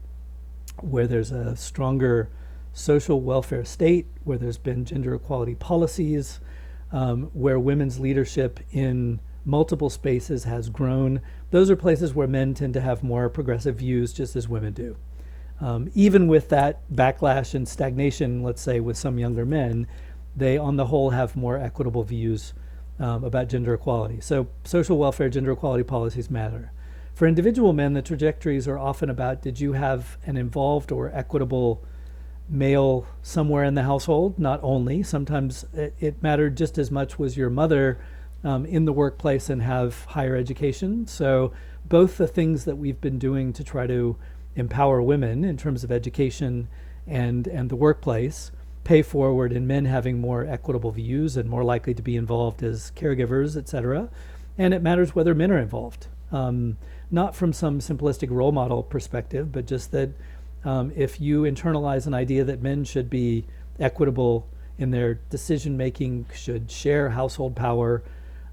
[0.79, 2.29] where there's a stronger
[2.73, 6.39] social welfare state, where there's been gender equality policies,
[6.91, 11.21] um, where women's leadership in multiple spaces has grown.
[11.51, 14.97] Those are places where men tend to have more progressive views, just as women do.
[15.61, 19.87] Um, even with that backlash and stagnation, let's say, with some younger men,
[20.35, 22.53] they, on the whole, have more equitable views
[22.99, 24.19] um, about gender equality.
[24.21, 26.71] So, social welfare, gender equality policies matter.
[27.13, 31.83] For individual men, the trajectories are often about did you have an involved or equitable
[32.49, 34.39] male somewhere in the household?
[34.39, 37.99] Not only, sometimes it, it mattered just as much was your mother
[38.43, 41.05] um, in the workplace and have higher education.
[41.05, 41.51] So,
[41.85, 44.17] both the things that we've been doing to try to
[44.55, 46.67] empower women in terms of education
[47.07, 48.51] and, and the workplace
[48.83, 52.91] pay forward in men having more equitable views and more likely to be involved as
[52.95, 54.09] caregivers, et cetera.
[54.57, 56.07] And it matters whether men are involved.
[56.31, 56.77] Um,
[57.09, 60.09] not from some simplistic role model perspective, but just that
[60.63, 63.45] um, if you internalize an idea that men should be
[63.79, 68.03] equitable in their decision making, should share household power,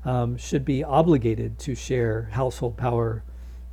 [0.04, 3.22] um, should be obligated to share household power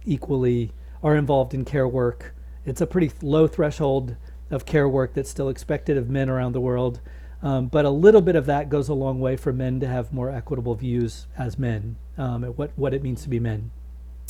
[0.06, 0.72] equally,
[1.06, 2.34] are involved in care work.
[2.65, 4.15] It's a pretty low threshold
[4.50, 7.00] of care work that's still expected of men around the world.
[7.44, 10.12] Um, but a little bit of that goes a long way for men to have
[10.12, 13.70] more equitable views as men, um, at what, what it means to be men.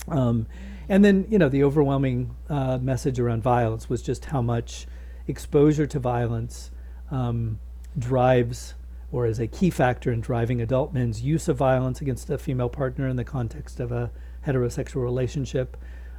[0.09, 0.47] Um,
[0.89, 4.85] and then, you know, the overwhelming uh, message around violence was just how much
[5.29, 6.71] exposure to violence
[7.09, 7.57] um,
[7.97, 8.73] drives
[9.13, 12.67] or is a key factor in driving adult men's use of violence against a female
[12.67, 14.11] partner in the context of a
[14.45, 15.77] heterosexual relationship,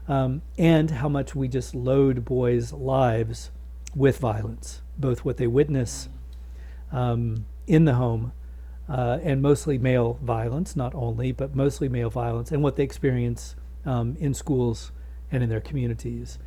[0.08, 3.50] um, and how much we just load boys' lives
[3.94, 6.08] with violence, both what they witness
[6.92, 8.32] um, in the home
[8.88, 13.56] uh, and mostly male violence, not only, but mostly male violence, and what they experience
[13.84, 14.92] um, in schools
[15.32, 16.38] and in their communities.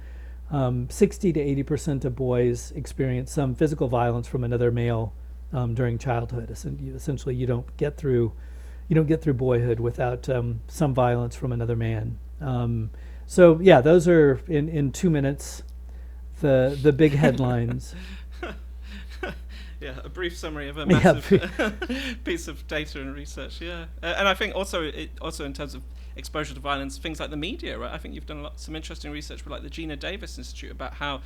[0.52, 5.14] Um, 60 to 80 percent of boys experience some physical violence from another male
[5.54, 6.50] um, during childhood.
[6.50, 8.34] Essentially, you don't get through
[8.88, 12.18] you don't get through boyhood without um, some violence from another man.
[12.42, 12.90] Um,
[13.30, 15.62] so yeah, those are in, in two minutes
[16.42, 17.94] the the big headlines.
[19.80, 21.72] yeah, a brief summary of a massive yeah,
[22.24, 23.62] piece of data and research.
[23.62, 25.84] Yeah, uh, and I think also it, also in terms of
[26.16, 27.94] exposure to violence, things like the media, right?
[27.94, 30.96] I think you've done lot, some interesting research with like the Geena Davis Institute about
[30.96, 31.22] how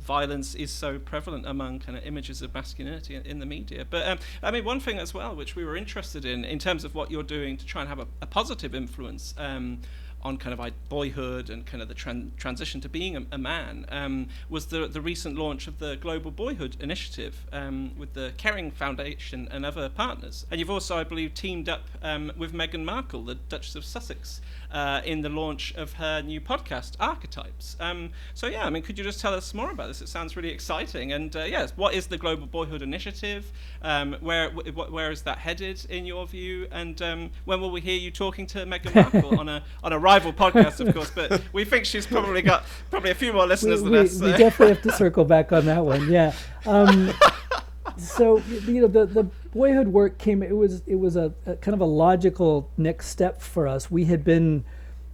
[0.00, 3.86] violence is so prevalent among kind of images of masculinity in, in the media.
[3.88, 6.82] But um, I mean, one thing as well, which we were interested in, in terms
[6.82, 9.82] of what you're doing to try and have a, a positive influence um,
[10.24, 13.84] on kind of boyhood and kind of the tran- transition to being a, a man
[13.90, 18.72] um, was the, the recent launch of the Global Boyhood Initiative um, with the Kering
[18.72, 20.46] Foundation and other partners.
[20.50, 24.40] And you've also, I believe, teamed up um, with Meghan Markle, the Duchess of Sussex,
[24.72, 27.76] uh, in the launch of her new podcast, Archetypes.
[27.78, 30.00] Um, so, yeah, I mean, could you just tell us more about this?
[30.00, 31.12] It sounds really exciting.
[31.12, 33.52] And uh, yes, what is the Global Boyhood Initiative?
[33.82, 36.66] Um, where, w- where is that headed, in your view?
[36.72, 39.98] And um, when will we hear you talking to Meghan Markle on a on a
[40.14, 41.10] rival podcast, of course?
[41.14, 44.18] But we think she's probably got probably a few more listeners we, than we, us.
[44.18, 44.26] So.
[44.26, 46.10] We definitely have to circle back on that one.
[46.10, 46.32] Yeah.
[46.66, 47.12] Um,
[47.96, 51.74] so you know the the boyhood work came it was it was a, a, kind
[51.74, 54.64] of a logical next step for us we had been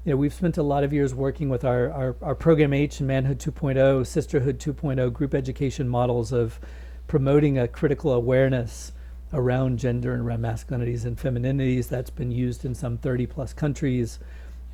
[0.04, 3.00] you know we've spent a lot of years working with our our, our program h
[3.00, 6.58] and manhood 2.0 sisterhood 2.0 group education models of
[7.06, 8.92] promoting a critical awareness
[9.32, 14.18] around gender and around masculinities and femininities that's been used in some 30 plus countries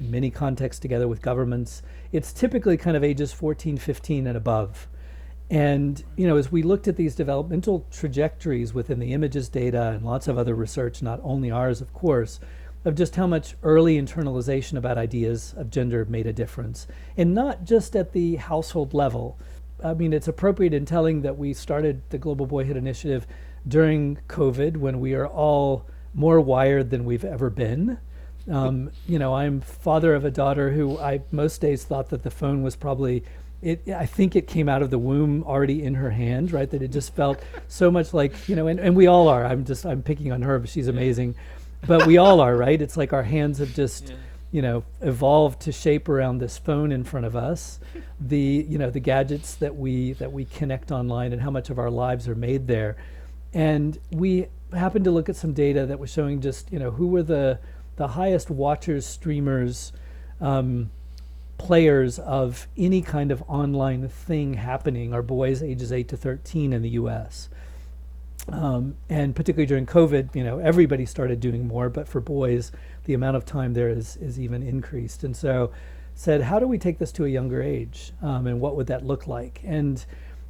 [0.00, 1.82] in many contexts together with governments
[2.12, 4.88] it's typically kind of ages 14 15 and above
[5.50, 10.04] and you know, as we looked at these developmental trajectories within the images data and
[10.04, 12.40] lots of other research, not only ours, of course,
[12.84, 17.64] of just how much early internalization about ideas of gender made a difference, and not
[17.64, 19.38] just at the household level.
[19.84, 23.26] I mean, it's appropriate in telling that we started the Global Boyhood Initiative
[23.68, 27.98] during COVID when we are all more wired than we've ever been.
[28.50, 32.30] Um, you know, I'm father of a daughter who I most days thought that the
[32.30, 33.24] phone was probably
[33.62, 36.70] it I think it came out of the womb already in her hand, right?
[36.70, 39.44] That it just felt so much like you know, and, and we all are.
[39.44, 41.34] I'm just I'm picking on her, but she's amazing,
[41.86, 42.80] but we all are, right?
[42.80, 44.10] It's like our hands have just.
[44.10, 44.16] Yeah.
[44.52, 47.78] You know, evolved to shape around this phone in front of us,
[48.18, 51.78] the you know the gadgets that we that we connect online, and how much of
[51.78, 52.96] our lives are made there,
[53.52, 57.08] and we happened to look at some data that was showing just you know who
[57.08, 57.58] were the
[57.96, 59.92] the highest watchers, streamers,
[60.40, 60.90] um,
[61.58, 66.82] players of any kind of online thing happening are boys ages 8 to 13 in
[66.82, 67.48] the US.
[68.48, 72.70] Um, and particularly during COVID, you know, everybody started doing more, but for boys,
[73.04, 75.24] the amount of time there is, is even increased.
[75.24, 75.72] And so
[76.14, 78.12] said, how do we take this to a younger age?
[78.22, 79.60] Um, and what would that look like?
[79.64, 80.04] And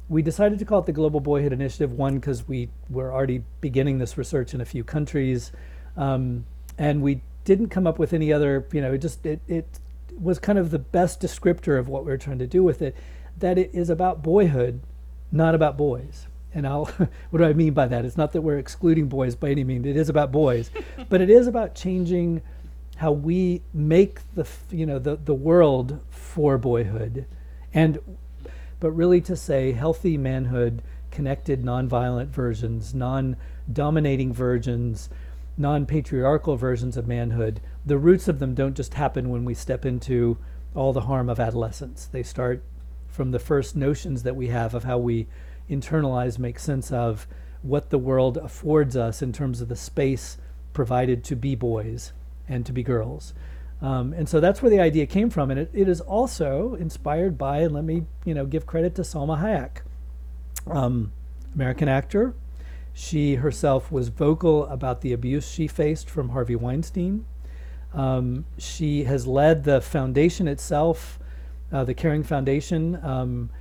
[0.09, 3.97] we decided to call it the Global Boyhood Initiative, one, because we were already beginning
[3.97, 5.51] this research in a few countries.
[5.97, 6.45] Um,
[6.77, 9.79] and we didn't come up with any other, you know, it just, it, it
[10.19, 12.93] was kind of the best descriptor of what we are trying to do with it,
[13.37, 14.81] that it is about boyhood,
[15.31, 16.27] not about boys.
[16.53, 16.85] And I'll,
[17.29, 18.03] what do I mean by that?
[18.03, 19.85] It's not that we're excluding boys by any means.
[19.85, 20.69] It is about boys,
[21.09, 22.41] but it is about changing
[22.97, 27.25] how we make the, you know, the, the world for boyhood,
[27.73, 27.99] and,
[28.81, 30.81] but really to say healthy manhood,
[31.11, 35.09] connected, nonviolent versions, non-dominating versions,
[35.57, 40.37] non-patriarchal versions of manhood the roots of them don't just happen when we step into
[40.75, 42.05] all the harm of adolescence.
[42.05, 42.63] They start
[43.07, 45.27] from the first notions that we have of how we
[45.69, 47.27] internalize, make sense of
[47.61, 50.37] what the world affords us in terms of the space
[50.73, 52.11] provided to be boys
[52.47, 53.33] and to be girls.
[53.81, 55.49] Um, and so that's where the idea came from.
[55.49, 59.01] And it, it is also inspired by, and let me you know give credit to
[59.01, 59.81] Salma Hayek,
[60.69, 61.13] um,
[61.55, 62.35] American actor.
[62.99, 67.27] She herself was vocal about the abuse she faced from Harvey Weinstein.
[67.93, 71.19] Um, she has led the foundation itself,
[71.71, 73.51] uh, the Kering Foundation, um,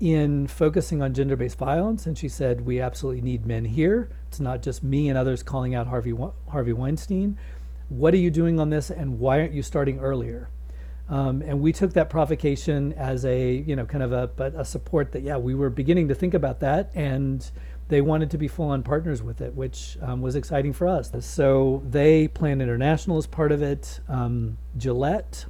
[0.00, 2.06] in focusing on gender based violence.
[2.06, 4.08] And she said, We absolutely need men here.
[4.28, 6.14] It's not just me and others calling out Harvey,
[6.48, 7.36] Harvey Weinstein.
[7.90, 10.48] What are you doing on this, and why aren't you starting earlier?
[11.08, 14.64] Um, and we took that provocation as a, you know, kind of a, but a
[14.64, 16.90] support that, yeah, we were beginning to think about that.
[16.94, 17.48] And
[17.88, 21.12] they wanted to be full on partners with it, which um, was exciting for us.
[21.20, 24.00] So they Plan International as part of it.
[24.08, 25.46] Um, Gillette,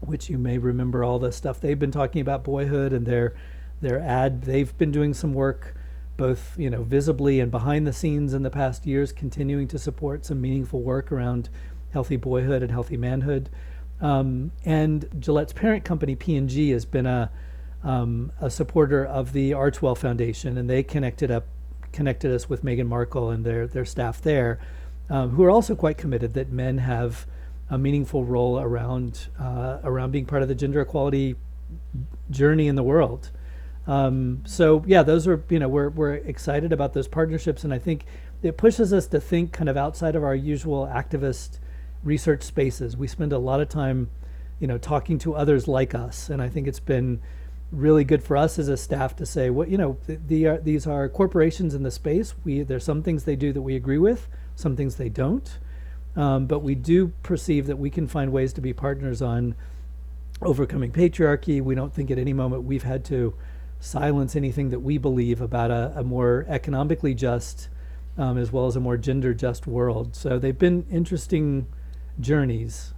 [0.00, 3.34] which you may remember all the stuff they've been talking about boyhood and their
[3.80, 4.42] their ad.
[4.42, 5.76] They've been doing some work,
[6.16, 10.24] both you know visibly and behind the scenes in the past years, continuing to support
[10.24, 11.48] some meaningful work around
[11.92, 13.50] healthy boyhood and healthy manhood.
[14.00, 17.30] Um, and Gillette's parent company P&G has been a
[17.82, 21.46] um, a supporter of the Archewell Foundation, and they connected up
[21.92, 24.58] connected us with Meghan Markle and their their staff there,
[25.10, 27.26] um, who are also quite committed that men have
[27.68, 31.36] a meaningful role around uh, around being part of the gender equality
[32.30, 33.30] journey in the world.
[33.86, 37.78] Um, so yeah, those are you know we're we're excited about those partnerships, and I
[37.78, 38.04] think
[38.42, 41.58] it pushes us to think kind of outside of our usual activist
[42.02, 42.96] research spaces.
[42.96, 44.10] We spend a lot of time,
[44.60, 47.20] you know, talking to others like us, and I think it's been
[47.72, 50.86] really good for us as a staff to say, what you know, the, uh, these
[50.86, 52.34] are corporations in the space.
[52.44, 55.58] We there's some things they do that we agree with, some things they don't,
[56.14, 59.54] um, but we do perceive that we can find ways to be partners on
[60.42, 61.62] overcoming patriarchy.
[61.62, 63.34] We don't think at any moment we've had to
[63.80, 67.68] silence anything that we believe about a, a more economically just,
[68.16, 70.14] um, as well as a more gender just world.
[70.14, 71.66] So they've been interesting
[72.18, 72.94] journeys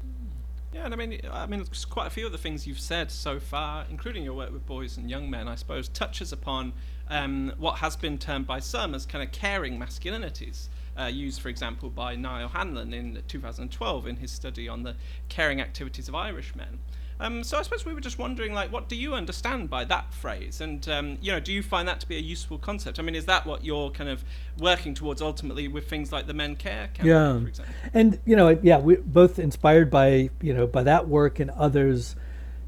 [0.79, 3.41] yeah, and I mean, I mean, quite a few of the things you've said so
[3.41, 6.73] far, including your work with boys and young men, I suppose, touches upon
[7.09, 10.69] um, what has been termed by some as kind of caring masculinities.
[10.97, 14.97] Uh, used, for example, by Niall Hanlon in 2012 in his study on the
[15.29, 16.81] caring activities of Irish men.
[17.21, 20.15] Um, so I suppose we were just wondering, like, what do you understand by that
[20.15, 20.61] phrase?
[20.61, 22.99] And um, you know, do you find that to be a useful concept?
[22.99, 24.25] I mean, is that what you're kind of
[24.59, 27.41] working towards ultimately with things like the Men Care campaign, yeah.
[27.41, 27.75] for example?
[27.93, 32.15] And you know, yeah, we both inspired by you know by that work and others.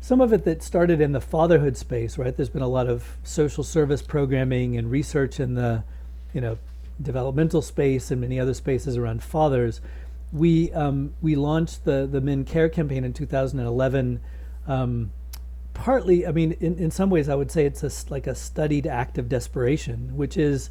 [0.00, 2.34] Some of it that started in the fatherhood space, right?
[2.34, 5.84] There's been a lot of social service programming and research in the,
[6.32, 6.56] you know,
[7.02, 9.82] developmental space and many other spaces around fathers.
[10.32, 14.20] We um, we launched the the Men Care campaign in 2011
[14.66, 15.12] um,
[15.74, 18.86] partly, I mean, in, in some ways, I would say it's a, like a studied
[18.86, 20.70] act of desperation, which is,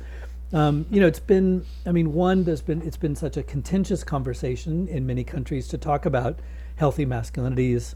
[0.54, 4.04] um, you know, it's been, I mean, one, there's been, it's been such a contentious
[4.04, 6.40] conversation in many countries to talk about
[6.76, 7.96] healthy masculinities,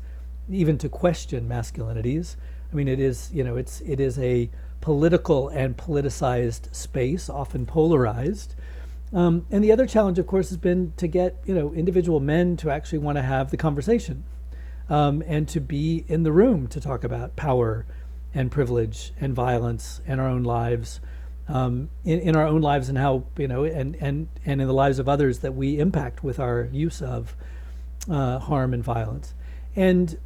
[0.49, 2.35] even to question masculinities.
[2.71, 4.49] I mean, it is, you know, it's, it is a
[4.81, 8.55] political and politicized space, often polarized.
[9.13, 12.57] Um, and the other challenge, of course, has been to get, you know, individual men
[12.57, 14.23] to actually want to have the conversation
[14.89, 17.85] um, and to be in the room to talk about power
[18.33, 20.99] and privilege and violence and our own lives,
[21.47, 24.73] um, in, in our own lives and how you know and and and in the
[24.73, 27.35] lives of others that we impact with our use of
[28.09, 29.33] uh, harm and violence,
[29.75, 30.17] and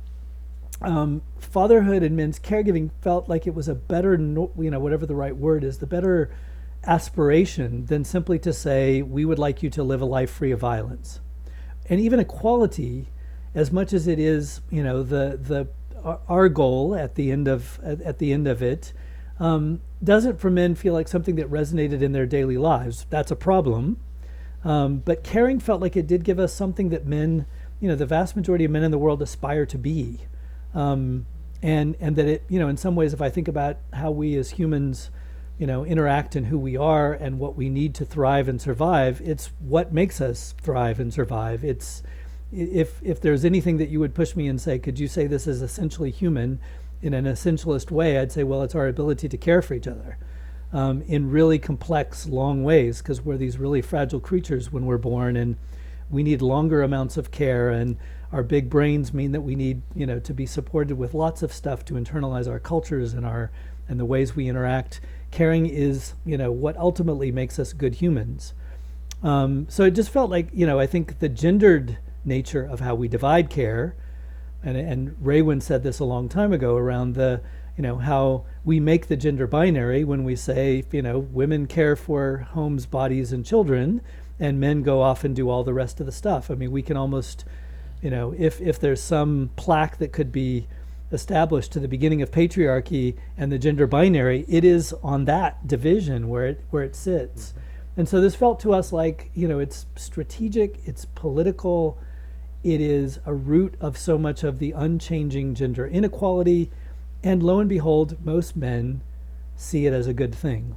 [0.82, 5.16] um, fatherhood and men's caregiving felt like it was a better, you know, whatever the
[5.16, 6.30] right word is, the better
[6.86, 10.60] aspiration than simply to say we would like you to live a life free of
[10.60, 11.20] violence,
[11.90, 13.08] and even equality,
[13.58, 15.68] as much as it is, you know, the the
[16.30, 18.94] our goal at the end of at, the end of it.
[19.40, 23.08] Um, doesn't for men feel like something that resonated in their daily lives.
[23.10, 24.00] That's a problem.
[24.64, 27.48] Um, but caring felt like it did give us something that men,
[27.80, 30.22] you know, the vast majority of men in the world aspire to be.
[30.76, 31.26] Um,
[31.64, 34.36] and, and that it, you know, in some ways, if I think about how we
[34.36, 35.10] as humans,
[35.58, 39.20] you know, interact and who we are and what we need to thrive and survive,
[39.24, 41.64] it's what makes us thrive and survive.
[41.64, 42.04] It's,
[42.52, 45.48] if, if there's anything that you would push me and say, could you say this
[45.48, 46.60] is essentially human?
[47.02, 50.18] in an essentialist way, I'd say, well, it's our ability to care for each other
[50.74, 55.38] um, in really complex, long ways, because we're these really fragile creatures when we're born,
[55.38, 55.58] and
[56.10, 57.70] we need longer amounts of care.
[57.70, 57.98] And
[58.32, 61.54] our big brains mean that we need, you know, to be supported with lots of
[61.54, 63.52] stuff to internalize our cultures and our
[63.90, 65.00] and the ways we interact.
[65.32, 68.54] Caring is, you know, what ultimately makes us good humans.
[69.24, 72.94] Um, so it just felt like, you know, I think the gendered nature of how
[72.94, 73.96] we divide care
[74.64, 77.42] and and Raewyn said this a long time ago around the
[77.78, 81.96] you know how we make the gender binary when we say you know women care
[81.96, 84.02] for homes, bodies, and children,
[84.40, 86.50] and men go off and do all the rest of the stuff.
[86.50, 87.46] I mean, we can almost
[88.02, 90.68] you know if if there's some plaque that could be
[91.12, 96.28] established to the beginning of patriarchy and the gender binary, it is on that division
[96.30, 97.50] where it where it sits.
[97.50, 97.62] Mm-hmm.
[97.98, 101.98] And so this felt to us like, you know, it's strategic, it's political,
[102.74, 106.70] it is a root of so much of the unchanging gender inequality.
[107.24, 109.02] And lo and behold, most men
[109.56, 110.76] see it as a good thing.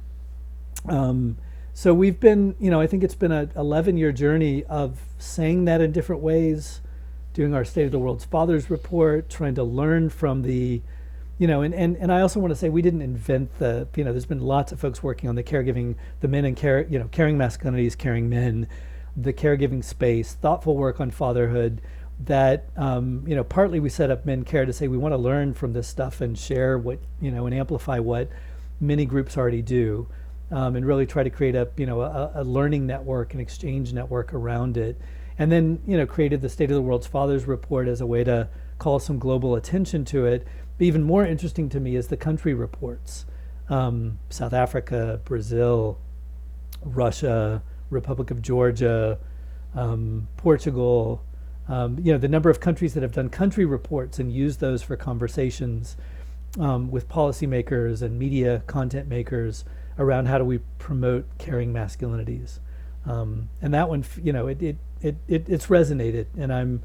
[0.87, 1.37] Um,
[1.73, 5.65] so we've been, you know, I think it's been an 11 year journey of saying
[5.65, 6.79] that in different ways,
[7.33, 10.81] doing our State of the World's Fathers report, trying to learn from the,
[11.37, 14.05] you know, and, and, and I also want to say we didn't invent the, you
[14.05, 16.97] know, there's been lots of folks working on the caregiving, the men and care, you
[16.97, 18.67] know, caring masculinities, caring men
[19.15, 21.81] the caregiving space, thoughtful work on fatherhood.
[22.25, 25.17] That um, you know, partly we set up Men Care to say we want to
[25.17, 28.29] learn from this stuff and share what you know and amplify what
[28.79, 30.07] many groups already do,
[30.51, 33.91] um, and really try to create a you know a, a learning network, an exchange
[33.91, 34.99] network around it.
[35.39, 38.23] And then you know created the State of the World's Fathers report as a way
[38.23, 38.47] to
[38.77, 40.45] call some global attention to it.
[40.77, 43.25] But even more interesting to me is the country reports.
[43.67, 45.97] Um, South Africa, Brazil,
[46.83, 49.19] Russia, Republic of Georgia,
[49.75, 51.23] um, Portugal,
[51.67, 54.81] um, you know, the number of countries that have done country reports and used those
[54.81, 55.95] for conversations
[56.59, 59.63] um, with policymakers and media content makers
[59.97, 62.59] around how do we promote caring masculinities.
[63.05, 66.83] Um, and that one, you know, it, it, it, it, it's resonated, and I'm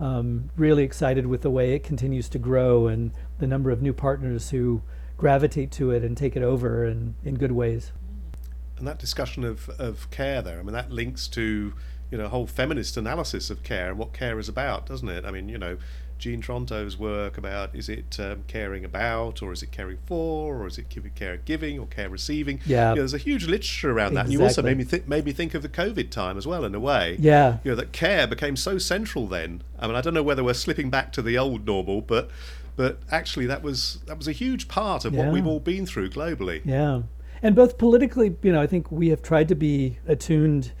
[0.00, 3.92] um, really excited with the way it continues to grow and the number of new
[3.92, 4.82] partners who
[5.16, 7.92] gravitate to it and take it over and in good ways
[8.78, 11.72] and that discussion of, of care there, I mean, that links to
[12.10, 15.24] you know a whole feminist analysis of care and what care is about, doesn't it?
[15.24, 15.78] I mean, you know,
[16.18, 20.66] Jean Tronto's work about is it um, caring about or is it caring for or
[20.66, 22.60] is it care giving or care receiving?
[22.66, 24.26] Yeah, you know, there's a huge literature around that.
[24.26, 26.64] And you also made me think made me think of the COVID time as well
[26.64, 27.16] in a way.
[27.18, 29.62] Yeah, you know that care became so central then.
[29.78, 32.30] I mean, I don't know whether we're slipping back to the old normal, but
[32.76, 35.24] but actually that was that was a huge part of yeah.
[35.24, 36.60] what we've all been through globally.
[36.64, 37.02] Yeah
[37.42, 40.72] and both politically, you know, I think we have tried to be attuned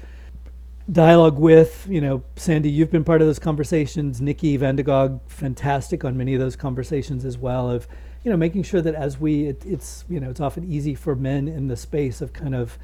[0.90, 4.20] dialogue with, you know, Sandy, you've been part of those conversations.
[4.20, 7.70] Nikki van der Gaag, fantastic on many of those conversations as well.
[7.70, 7.86] Of,
[8.24, 11.14] you know, making sure that as we, it, it's, you know, it's often easy for
[11.14, 12.78] men in the space of kind of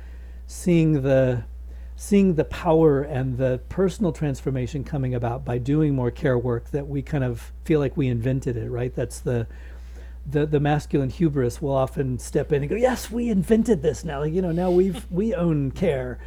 [0.47, 1.45] seeing the,
[1.97, 6.87] seeing the power and the personal transformation coming about by doing more care work that
[6.87, 8.95] we kind of feel like we invented it, right?
[8.95, 9.47] That's the
[10.31, 14.22] the, the masculine hubris will often step in and go, "Yes, we invented this now.
[14.22, 16.18] You know, now we've we own care."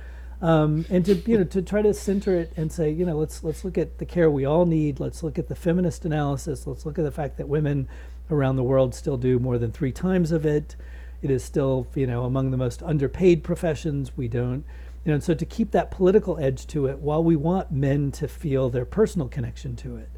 [0.42, 3.44] Um, and to you know to try to center it and say you know let's
[3.44, 5.00] let's look at the care we all need.
[5.00, 6.66] Let's look at the feminist analysis.
[6.66, 7.88] Let's look at the fact that women
[8.32, 10.76] around the world still do more than three times of it.
[11.22, 14.18] It is still you know among the most underpaid professions.
[14.18, 14.66] We don't
[15.06, 18.12] you know and so to keep that political edge to it while we want men
[18.14, 20.10] to feel their personal connection to it.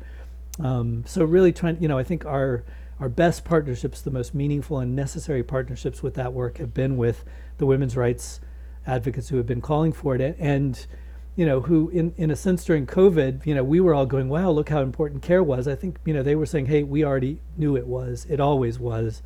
[0.59, 2.63] Um, so really trying you know i think our
[3.03, 7.25] our best partnerships, the most meaningful and necessary partnerships with that work have been with
[7.57, 8.39] the women's rights
[8.87, 10.37] advocates who have been calling for it.
[10.39, 10.87] And
[11.35, 14.29] you know who in, in a sense during covid you know we were all going
[14.29, 15.67] wow look how important care was.
[15.67, 18.25] I think you know they were saying hey we already knew it was.
[18.29, 19.21] It always was.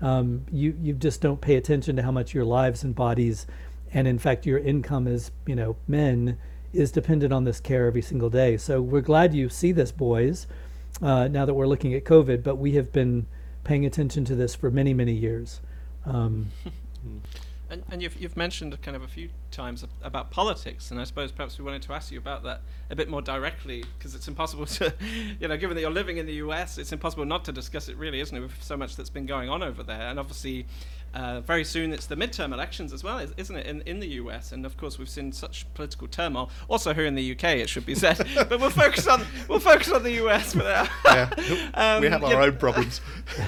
[0.00, 3.46] Um, you you just don't pay attention to how much your lives and bodies,
[3.92, 6.38] and in fact your income as you know men
[6.72, 8.56] is dependent on this care every single day.
[8.56, 10.46] So we're glad you see this, boys.
[11.02, 13.26] Uh, now that we're looking at COVID, but we have been
[13.64, 15.60] paying attention to this for many many years.
[16.04, 16.50] Um,
[17.70, 21.30] And, and you've, you've mentioned kind of a few times about politics, and I suppose
[21.30, 24.66] perhaps we wanted to ask you about that a bit more directly, because it's impossible
[24.80, 24.92] to,
[25.38, 27.96] you know, given that you're living in the US, it's impossible not to discuss it,
[27.96, 30.08] really, isn't it, with so much that's been going on over there.
[30.08, 30.66] And obviously,
[31.14, 34.52] uh, very soon it's the midterm elections as well, isn't it, in, in the US?
[34.52, 36.50] And of course, we've seen such political turmoil.
[36.68, 38.18] Also here in the UK, it should be said.
[38.34, 40.88] but we'll focus on we'll focus on the US for now.
[41.06, 43.00] yeah, um, we have our own problems.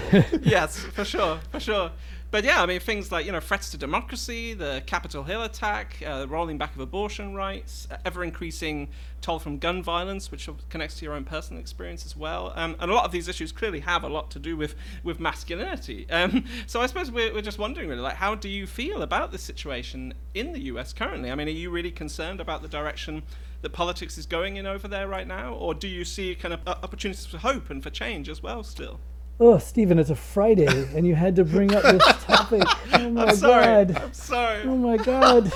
[0.43, 1.91] yes, for sure, for sure
[2.33, 6.03] but yeah, I mean things like you know threats to democracy, the Capitol Hill attack,
[6.05, 8.89] uh, rolling back of abortion rights, uh, ever increasing
[9.21, 12.53] toll from gun violence, which connects to your own personal experience as well.
[12.57, 14.75] Um, and a lot of these issues clearly have a lot to do with
[15.05, 16.07] with masculinity.
[16.23, 19.33] Um, so I suppose we're, we're just wondering really, like, how do you feel about
[19.33, 20.93] the situation in the U.S.
[20.93, 21.31] currently?
[21.31, 23.23] I mean, are you really concerned about the direction?
[23.63, 26.67] that politics is going in over there right now, or do you see kind of
[26.67, 28.99] opportunities for hope and for change as well still?
[29.45, 32.63] Oh, Stephen, it's a Friday, and you had to bring up this topic.
[32.93, 33.65] Oh my I'm sorry.
[33.65, 33.97] God!
[34.01, 34.63] I'm sorry.
[34.63, 35.53] Oh my God!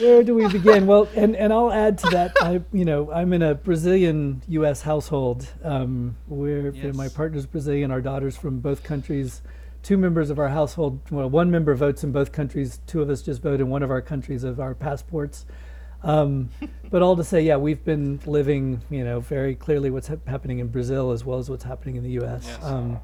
[0.00, 0.88] Where do we begin?
[0.88, 2.32] Well, and, and I'll add to that.
[2.40, 4.82] I, you know, I'm in a Brazilian U.S.
[4.82, 5.46] household.
[5.62, 6.92] Um, where yes.
[6.96, 9.40] my partner's Brazilian, our daughters from both countries.
[9.84, 12.80] Two members of our household, well, one member votes in both countries.
[12.88, 15.46] Two of us just vote in one of our countries of our passports.
[16.02, 16.50] Um,
[16.90, 20.58] but all to say, yeah, we've been living, you know, very clearly what's ha- happening
[20.58, 22.44] in Brazil as well as what's happening in the U.S.
[22.46, 22.64] Yes.
[22.64, 23.00] Um,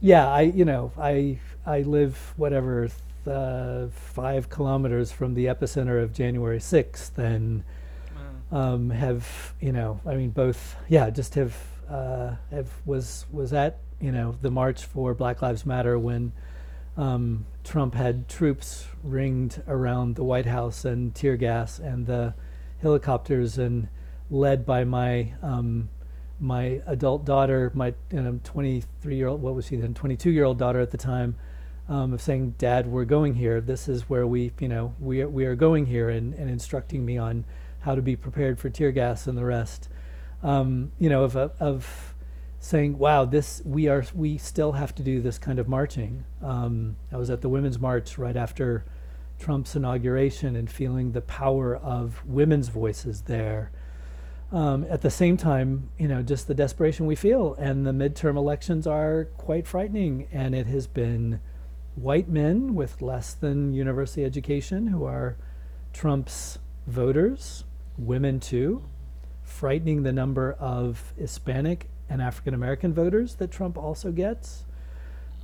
[0.00, 6.02] yeah, I, you know, I I live whatever th- uh, five kilometers from the epicenter
[6.02, 7.64] of January sixth, and
[8.52, 11.56] um, have you know, I mean, both, yeah, just have
[11.90, 16.32] uh, have was was at you know the march for Black Lives Matter when
[16.98, 22.34] um, Trump had troops ringed around the White House and tear gas and the
[22.82, 23.88] helicopters and
[24.30, 25.88] led by my um,
[26.40, 30.44] my adult daughter, my you know, 23 year old, what was she then, 22 year
[30.44, 31.36] old daughter at the time,
[31.88, 33.60] um, of saying, "Dad, we're going here.
[33.60, 37.04] This is where we, you know, we are, we are going here," and, and instructing
[37.04, 37.44] me on
[37.80, 39.88] how to be prepared for tear gas and the rest.
[40.42, 42.14] Um, you know, of of
[42.60, 46.96] saying, "Wow, this we are we still have to do this kind of marching." Um,
[47.12, 48.84] I was at the Women's March right after
[49.38, 53.70] Trump's inauguration and feeling the power of women's voices there.
[54.50, 58.36] Um, at the same time, you know, just the desperation we feel, and the midterm
[58.36, 60.26] elections are quite frightening.
[60.32, 61.40] And it has been
[61.94, 65.36] white men with less than university education who are
[65.92, 67.64] Trump's voters,
[67.96, 68.84] women too,
[69.42, 74.64] frightening the number of Hispanic and African American voters that Trump also gets.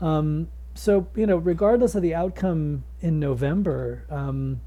[0.00, 4.60] Um, so, you know, regardless of the outcome in November, um,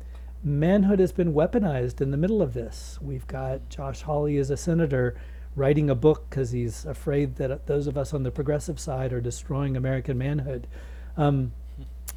[0.43, 2.97] manhood has been weaponized in the middle of this.
[3.01, 5.15] We've got Josh Hawley as a senator
[5.55, 9.19] writing a book because he's afraid that those of us on the progressive side are
[9.19, 10.67] destroying American manhood.
[11.17, 11.51] Um,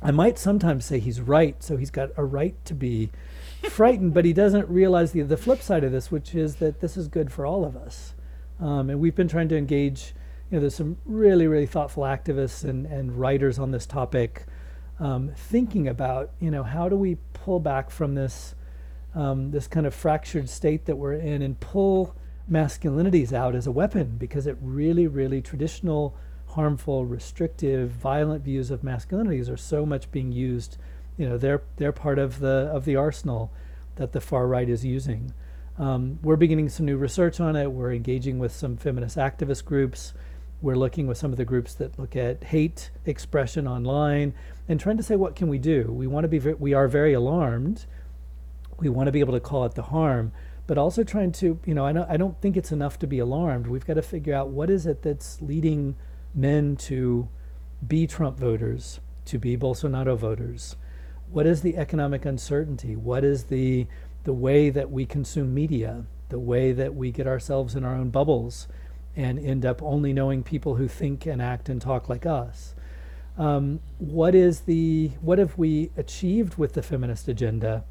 [0.03, 3.11] I might sometimes say he's right, so he's got a right to be
[3.71, 6.97] frightened, but he doesn't realize the, the flip side of this, which is that this
[6.97, 8.15] is good for all of us.
[8.61, 10.15] Um, and we've been trying to engage,
[10.51, 14.45] you know, there's some really, really thoughtful activists and, and writers on this topic
[14.99, 18.55] um, thinking about, you know, how do we pull back from this,
[19.15, 22.15] um, this kind of fractured state that we're in and pull
[22.51, 26.15] masculinities out as a weapon because it really, really traditional,
[26.49, 30.77] harmful, restrictive, violent views of masculinities are so much being used.
[31.17, 33.51] You know, they're they're part of the of the arsenal
[33.97, 35.33] that the far right is using.
[35.79, 37.71] Um, we're beginning some new research on it.
[37.71, 40.13] We're engaging with some feminist activist groups.
[40.63, 44.35] We're looking with some of the groups that look at hate expression online
[44.69, 45.91] and trying to say what can we do.
[45.91, 47.87] We want to be we are very alarmed.
[48.79, 50.33] We want to be able to call it the harm,
[50.67, 53.19] but also trying to you know I don't I don't think it's enough to be
[53.19, 53.69] alarmed.
[53.69, 55.97] We've got to figure out what is it that's leading
[56.35, 57.29] men to
[57.87, 60.77] be Trump voters, to be Bolsonaro voters.
[61.31, 62.97] What is the economic uncertainty?
[62.97, 63.87] What is the
[64.25, 68.11] the way that we consume media, the way that we get ourselves in our own
[68.11, 68.69] bubbles
[69.17, 72.75] and end up only knowing people who think and act and talk like us.
[73.37, 77.85] Um, what is the what have we achieved with the feminist agenda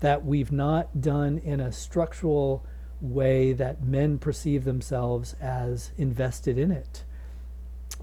[0.00, 2.64] that we've not done in a structural
[3.00, 7.04] way that men perceive themselves as invested in it?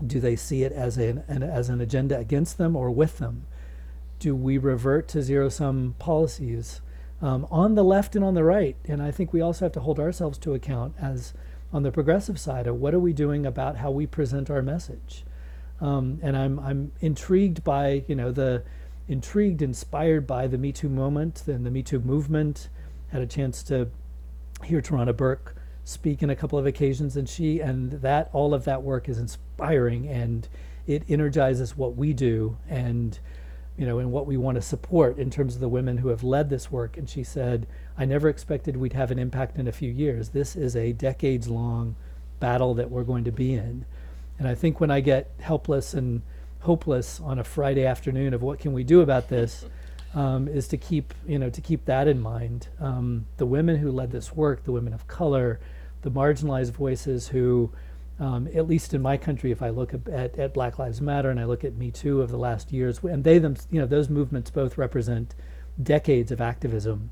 [0.06, 3.48] Do they see it as an, an as an agenda against them or with them?
[4.20, 6.82] Do we revert to zero sum policies?
[7.24, 8.76] Um, on the left and on the right.
[8.86, 11.34] And I think we also have to hold ourselves to account as
[11.72, 15.24] on the progressive side of what are we doing about how we present our message.
[15.80, 18.64] Um, and I'm I'm intrigued by you know the
[19.08, 22.68] intrigued, inspired by the Me Too moment and the Me Too movement.
[23.14, 23.88] Had a chance to
[24.66, 25.56] hear Tarana Burke
[25.86, 29.18] speak in a couple of occasions, and she and that all of that work is
[29.18, 30.50] inspiring and
[30.88, 33.20] it energizes what we do and
[33.78, 36.24] you know and what we want to support in terms of the women who have
[36.24, 36.98] led this work.
[36.98, 37.68] And she said,
[37.98, 40.30] "I never expected we'd have an impact in a few years.
[40.30, 41.96] This is a decades long
[42.40, 43.86] battle that we're going to be in."
[44.40, 46.22] And I think when I get helpless and
[46.62, 49.66] hopeless on a Friday afternoon of what can we do about this,
[50.16, 52.68] um, is to keep you know to keep that in mind.
[52.80, 55.60] Um, the women who led this work, the women of color,
[56.02, 57.72] the marginalized voices who,
[58.20, 61.40] um, at least in my country, if I look at, at Black Lives Matter and
[61.40, 64.10] I look at Me Too of the last years, and they them you know those
[64.10, 65.36] movements both represent
[65.82, 67.10] decades of activism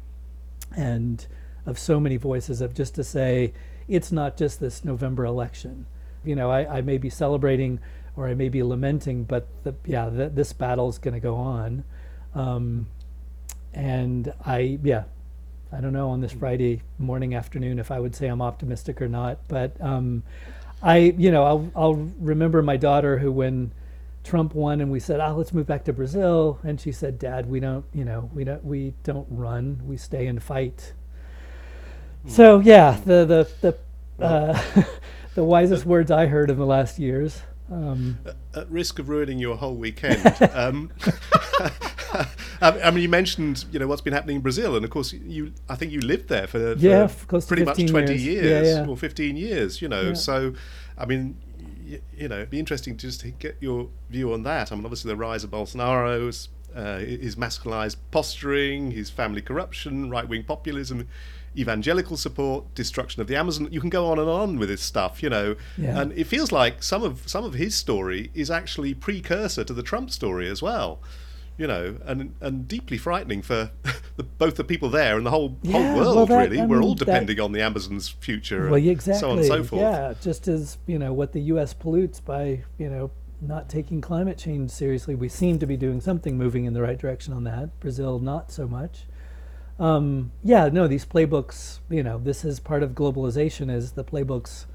[0.75, 1.25] and
[1.65, 3.53] of so many voices of just to say
[3.87, 5.85] it's not just this November election.
[6.23, 7.79] You know, I, I may be celebrating
[8.15, 11.35] or I may be lamenting, but the, yeah, the, this battle is going to go
[11.35, 11.83] on.
[12.35, 12.87] Um,
[13.73, 15.05] and I, yeah,
[15.71, 19.07] I don't know on this Friday morning, afternoon, if I would say I'm optimistic or
[19.07, 19.39] not.
[19.47, 20.23] But um,
[20.83, 23.71] I, you know, I'll, I'll remember my daughter who, when
[24.23, 26.59] Trump won and we said, oh, let's move back to Brazil.
[26.63, 30.27] And she said, Dad, we don't, you know, we don't, we don't run, we stay
[30.27, 30.93] and fight.
[32.27, 33.25] So yeah, the,
[33.61, 33.75] the,
[34.17, 34.61] the, uh,
[35.35, 37.41] the wisest words I heard in the last years.
[37.71, 38.19] Um,
[38.53, 40.91] at risk of ruining your whole weekend, um,
[42.61, 45.53] I mean, you mentioned you know what's been happening in Brazil, and of course, you
[45.69, 48.89] I think you lived there for, for yeah, pretty much twenty years, years yeah, yeah.
[48.89, 49.81] or fifteen years.
[49.81, 50.53] You know, so
[50.97, 51.37] I mean,
[51.85, 54.71] you, you, know, it'd be interesting to just get your view on that.
[54.71, 60.27] I mean, obviously, the rise of Bolsonaro's, uh, his masculinized posturing, his family corruption, right
[60.27, 61.07] wing populism
[61.57, 63.67] evangelical support, destruction of the Amazon.
[63.71, 65.55] You can go on and on with this stuff, you know.
[65.77, 65.99] Yeah.
[65.99, 69.83] And it feels like some of some of his story is actually precursor to the
[69.83, 70.99] Trump story as well.
[71.61, 73.71] You know, and and deeply frightening for
[74.17, 76.15] the, both the people there and the whole yeah, whole world.
[76.15, 78.69] Well that, really, I we're all depending that, on the Amazon's future.
[78.69, 79.19] Well, exactly.
[79.19, 79.81] So on and so forth.
[79.81, 81.73] Yeah, just as you know, what the U.S.
[81.73, 85.15] pollutes by you know not taking climate change seriously.
[85.15, 87.79] We seem to be doing something moving in the right direction on that.
[87.79, 89.05] Brazil, not so much
[89.81, 94.65] um, yeah, no, these playbooks, you know, this is part of globalization is the playbooks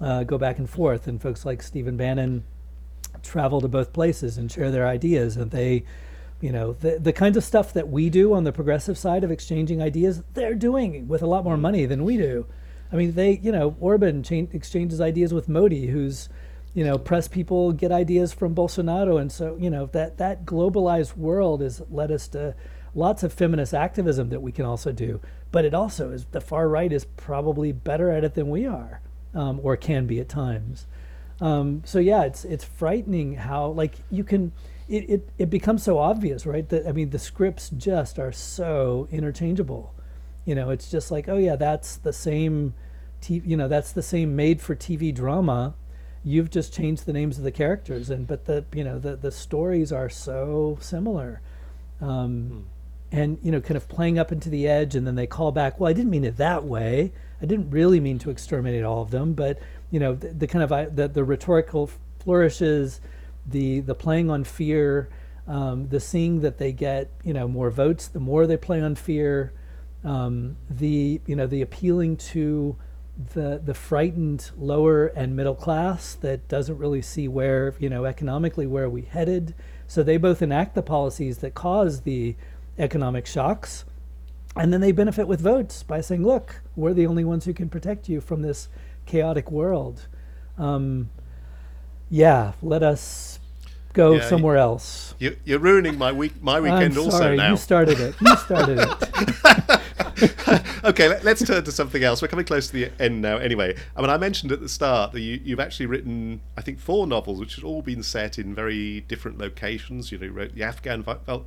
[0.00, 2.44] uh, go back and forth and folks like Stephen Bannon
[3.24, 5.84] travel to both places and share their ideas and they,
[6.42, 9.30] you know, the, the kinds of stuff that we do on the progressive side of
[9.30, 12.46] exchanging ideas, they're doing with a lot more money than we do.
[12.92, 16.28] I mean, they, you know, Orban cha- exchanges ideas with Modi, who's,
[16.74, 21.16] you know, press people get ideas from Bolsonaro, and so you know that that globalized
[21.16, 22.54] world has led us to
[22.92, 25.20] lots of feminist activism that we can also do.
[25.52, 29.00] But it also is the far right is probably better at it than we are,
[29.32, 30.86] um, or can be at times.
[31.40, 34.50] Um, so yeah, it's it's frightening how like you can.
[34.92, 36.68] It, it, it becomes so obvious, right?
[36.68, 39.94] That I mean, the scripts just are so interchangeable.
[40.44, 42.74] You know, it's just like, oh yeah, that's the same,
[43.20, 45.74] t- you know, that's the same made-for-TV drama.
[46.24, 49.32] You've just changed the names of the characters, and but the you know the the
[49.32, 51.40] stories are so similar.
[52.00, 52.60] Um, hmm
[53.12, 55.78] and you know kind of playing up into the edge and then they call back
[55.78, 59.10] well i didn't mean it that way i didn't really mean to exterminate all of
[59.10, 59.58] them but
[59.90, 63.00] you know the, the kind of the, the rhetorical flourishes
[63.46, 65.08] the the playing on fear
[65.46, 68.94] um, the seeing that they get you know more votes the more they play on
[68.94, 69.52] fear
[70.04, 72.76] um, the you know the appealing to
[73.34, 78.66] the the frightened lower and middle class that doesn't really see where you know economically
[78.66, 79.54] where we headed
[79.86, 82.34] so they both enact the policies that cause the
[82.78, 83.84] economic shocks.
[84.56, 87.68] And then they benefit with votes by saying, look, we're the only ones who can
[87.68, 88.68] protect you from this
[89.06, 90.08] chaotic world.
[90.58, 91.10] Um,
[92.10, 93.31] yeah, let us
[93.92, 95.14] go yeah, somewhere else.
[95.18, 97.50] You, are ruining my week, my weekend I'm also sorry, now.
[97.50, 98.14] You started it.
[98.20, 99.80] You started it.
[100.84, 102.22] okay, let, us turn to something else.
[102.22, 103.38] We're coming close to the end now.
[103.38, 106.78] Anyway, I mean, I mentioned at the start that you, have actually written, I think,
[106.78, 110.12] four novels, which have all been set in very different locations.
[110.12, 111.04] You know, you wrote the Afghan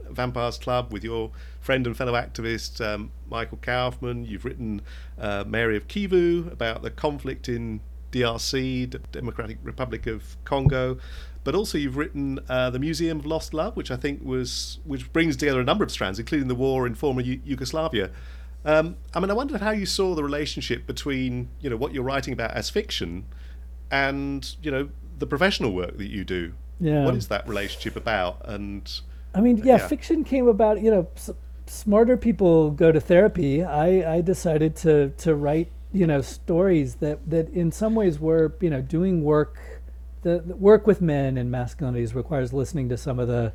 [0.09, 1.31] Vampires Club with your
[1.61, 4.25] friend and fellow activist um, Michael Kaufman.
[4.25, 4.81] You've written
[5.19, 7.81] uh, Mary of Kivu about the conflict in
[8.11, 10.97] DRC, the Democratic Republic of Congo
[11.45, 15.13] but also you've written uh, the Museum of Lost Love, which I think was which
[15.13, 18.09] brings together a number of strands, including the war in former U- Yugoslavia.
[18.65, 22.03] Um, I mean, I wondered how you saw the relationship between you know what you're
[22.03, 23.25] writing about as fiction,
[23.91, 26.53] and you know the professional work that you do.
[26.79, 27.05] Yeah.
[27.05, 28.41] What is that relationship about?
[28.43, 28.91] And
[29.33, 29.87] I mean, yeah, yeah.
[29.87, 30.81] fiction came about.
[30.81, 31.29] You know, s-
[31.67, 33.63] smarter people go to therapy.
[33.63, 38.55] I I decided to to write you know stories that that in some ways were
[38.61, 39.74] you know doing work
[40.25, 43.53] the, the work with men and masculinities requires listening to some of the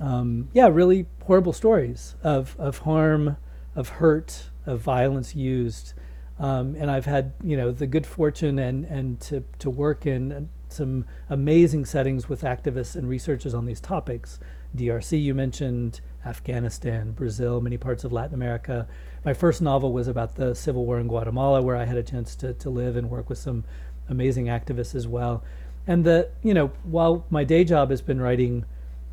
[0.00, 3.36] um, yeah really horrible stories of of harm,
[3.76, 5.92] of hurt, of violence used.
[6.38, 10.48] Um, and I've had you know the good fortune and and to to work in
[10.70, 14.40] some amazing settings with activists and researchers on these topics.
[14.74, 18.88] DRC you mentioned, Afghanistan, Brazil, many parts of Latin America.
[19.22, 22.34] My first novel was about the civil war in Guatemala, where I had a chance
[22.36, 23.64] to to live and work with some
[24.08, 25.44] amazing activists as well.
[25.86, 28.64] And the you know while my day job has been writing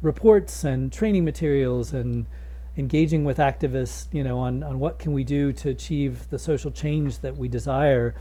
[0.01, 2.26] reports and training materials and
[2.78, 6.72] engaging with activists, you know, on, on what can we do to achieve the social
[6.72, 8.15] change that we desire.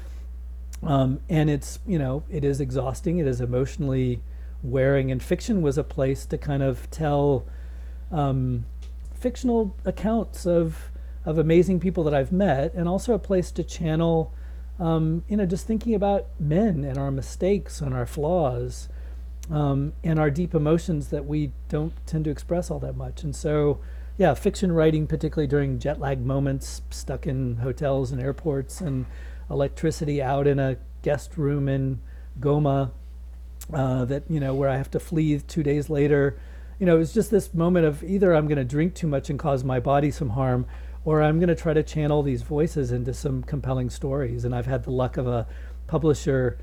[0.82, 3.18] Um, and it's, you know, it is exhausting.
[3.18, 4.22] It is emotionally
[4.62, 5.10] wearing.
[5.10, 7.46] And fiction was a place to kind of tell
[8.10, 8.66] um,
[9.14, 10.90] fictional accounts of
[11.26, 14.32] of amazing people that I've met, and also a place to channel,
[14.80, 18.88] um, you know, just thinking about men and our mistakes and our flaws.
[19.50, 23.24] Um, and our deep emotions that we don't tend to express all that much.
[23.24, 23.80] And so,
[24.16, 29.06] yeah, fiction writing, particularly during jet lag moments, stuck in hotels and airports, and
[29.50, 32.00] electricity out in a guest room in
[32.38, 32.92] Goma,
[33.72, 36.38] uh, that you know where I have to flee two days later.
[36.78, 39.38] You know, it's just this moment of either I'm going to drink too much and
[39.38, 40.66] cause my body some harm,
[41.04, 44.44] or I'm going to try to channel these voices into some compelling stories.
[44.44, 45.46] And I've had the luck of a
[45.86, 46.58] publisher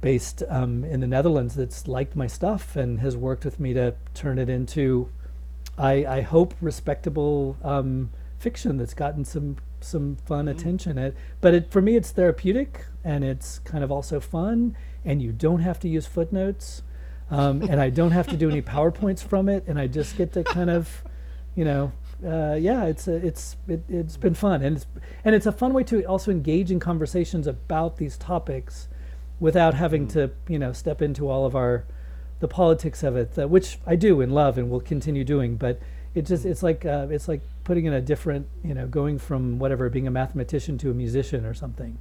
[0.00, 3.94] based um, in the Netherlands that's liked my stuff and has worked with me to
[4.14, 5.10] turn it into
[5.80, 10.58] I, I hope respectable um, fiction that's gotten some some fun mm-hmm.
[10.58, 10.98] attention.
[10.98, 14.76] It, but it, for me, it's therapeutic and it's kind of also fun,
[15.06, 16.82] and you don't have to use footnotes,
[17.30, 20.34] um, and I don't have to do any powerpoints from it, and I just get
[20.34, 21.02] to kind of,
[21.54, 21.92] you know,
[22.24, 24.86] uh, yeah, it's a, it's it, has been fun, and it's
[25.24, 28.88] and it's a fun way to also engage in conversations about these topics,
[29.38, 30.12] without having mm.
[30.12, 31.84] to you know step into all of our
[32.40, 35.56] the politics of it, which I do and love and will continue doing.
[35.56, 35.80] But
[36.14, 39.58] it just it's like uh, it's like putting in a different you know going from
[39.58, 41.98] whatever being a mathematician to a musician or something.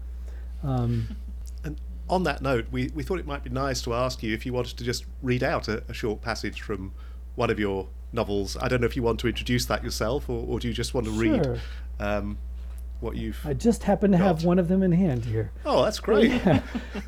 [0.63, 1.15] Um,
[1.63, 4.45] and on that note, we, we thought it might be nice to ask you if
[4.45, 6.91] you wanted to just read out a, a short passage from
[7.36, 8.57] one of your novels.
[8.57, 10.93] I don't know if you want to introduce that yourself, or, or do you just
[10.93, 11.22] want to sure.
[11.22, 11.62] read
[11.99, 12.38] um,
[12.99, 13.39] what you've.
[13.45, 14.28] I just happen to got.
[14.28, 15.51] have one of them in hand here.
[15.66, 16.32] Oh, that's great.
[16.32, 16.62] yeah.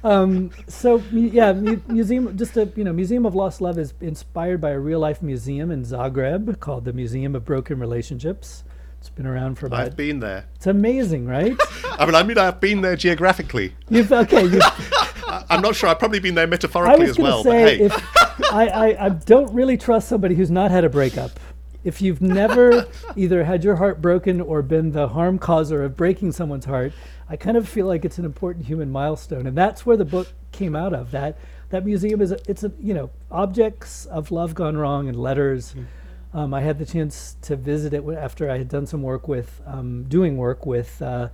[0.03, 2.37] um, so yeah, museum.
[2.37, 5.71] Just a you know, Museum of Lost Love is inspired by a real life museum
[5.71, 8.63] in Zagreb called the Museum of Broken Relationships.
[8.99, 9.79] It's been around for about.
[9.79, 10.45] I've been there.
[10.55, 11.57] It's amazing, right?
[11.97, 13.73] I mean, I mean, I've been there geographically.
[13.89, 14.43] You've okay.
[14.43, 14.61] You've,
[15.49, 15.89] I'm not sure.
[15.89, 17.43] I've probably been there metaphorically as well.
[17.43, 18.45] Say, but hey.
[18.51, 21.39] I, I, I don't really trust somebody who's not had a breakup
[21.83, 26.31] if you've never either had your heart broken or been the harm causer of breaking
[26.31, 26.93] someone's heart,
[27.29, 30.27] I kind of feel like it's an important human milestone, and that's where the book
[30.51, 31.11] came out of.
[31.11, 31.37] That
[31.69, 35.73] that museum is a, it's a you know objects of love gone wrong and letters.
[35.73, 35.85] Mm.
[36.33, 39.61] Um, I had the chance to visit it after I had done some work with
[39.65, 41.01] um, doing work with.
[41.01, 41.29] Uh,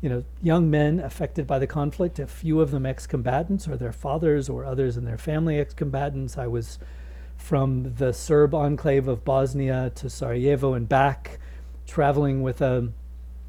[0.00, 3.92] you know, young men affected by the conflict, a few of them ex-combatants or their
[3.92, 6.38] fathers or others in their family ex-combatants.
[6.38, 6.78] I was
[7.36, 11.38] from the Serb enclave of Bosnia to Sarajevo and back,
[11.86, 12.92] traveling with a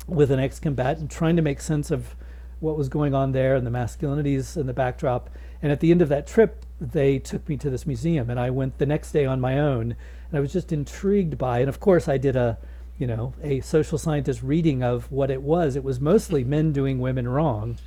[0.07, 2.15] with an ex-combatant, trying to make sense of
[2.59, 5.29] what was going on there and the masculinities and the backdrop.
[5.61, 8.49] And at the end of that trip, they took me to this museum, and I
[8.49, 9.95] went the next day on my own,
[10.29, 11.59] and I was just intrigued by.
[11.59, 12.57] And of course, I did a
[12.97, 15.75] you know a social scientist reading of what it was.
[15.75, 17.77] It was mostly men doing women wrong.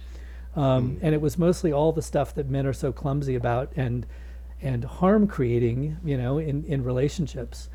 [0.57, 0.99] Um, mm.
[1.03, 4.07] And it was mostly all the stuff that men are so clumsy about, and
[4.65, 7.69] and harm creating, you know, in, in relationships.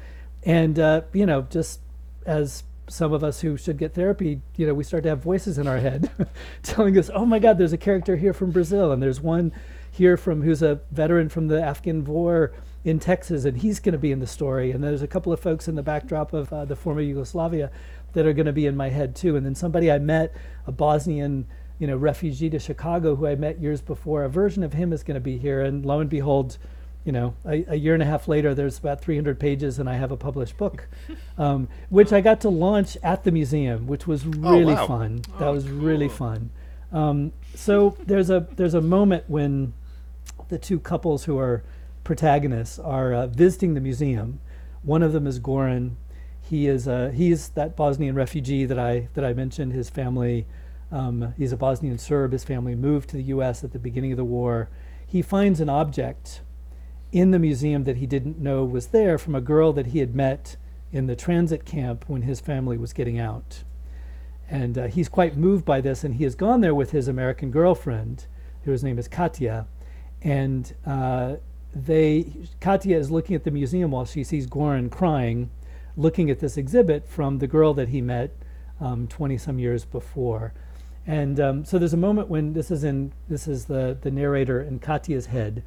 [0.43, 1.81] And, uh, you know, just
[2.25, 5.59] as some of us who should get therapy, you know, we start to have voices
[5.59, 6.09] in our head
[6.63, 9.51] telling us, oh my God, there's a character here from Brazil, and there's one
[9.91, 12.53] here from who's a veteran from the Afghan war
[12.89, 14.71] in Texas, and he's going to be in the story.
[14.71, 17.71] And there's a couple of folks in the backdrop of uh, the former Yugoslavia
[18.13, 19.35] that are going to be in my head too.
[19.35, 20.35] And then somebody I met,
[20.65, 24.73] a Bosnian, you know, refugee to Chicago who I met years before, a version of
[24.73, 25.61] him is going to be here.
[25.61, 26.57] And lo and behold,
[27.05, 29.95] you know, a, a, year and a half later, there's about 300 pages, and I
[29.95, 30.87] have a published book,
[31.37, 34.87] um, which I got to launch at the museum, which was oh, really oh, wow.
[34.87, 35.21] fun.
[35.37, 35.73] That oh, was cool.
[35.73, 36.49] really fun.
[36.91, 39.73] Um, so there's a there's a moment when
[40.49, 41.63] the two couples who are
[42.09, 44.39] protagonists are uh, visiting the museum.
[44.81, 45.91] One of them is Goran.
[46.41, 49.73] He is uh, he's that Bosnian refugee that I that I mentioned.
[49.73, 50.47] His family,
[50.91, 52.31] um, he's a Bosnian Serb.
[52.31, 53.63] His family moved to the U.S.
[53.63, 54.71] at the beginning of the war.
[55.05, 56.41] He finds an object
[57.11, 60.15] in the museum that he didn't know was there from a girl that he had
[60.15, 60.57] met
[60.91, 63.63] in the transit camp when his family was getting out.
[64.49, 67.51] And uh, he's quite moved by this, and he has gone there with his American
[67.51, 68.25] girlfriend,
[68.63, 69.67] whose name is Katya.
[70.23, 71.35] and uh,
[71.73, 75.49] they Katya is looking at the museum while she sees Goran crying,
[75.95, 78.31] looking at this exhibit from the girl that he met
[78.79, 80.53] 20 um, some years before.
[81.05, 84.61] And um, so there's a moment when this is in this is the the narrator
[84.61, 85.63] in Katya's head.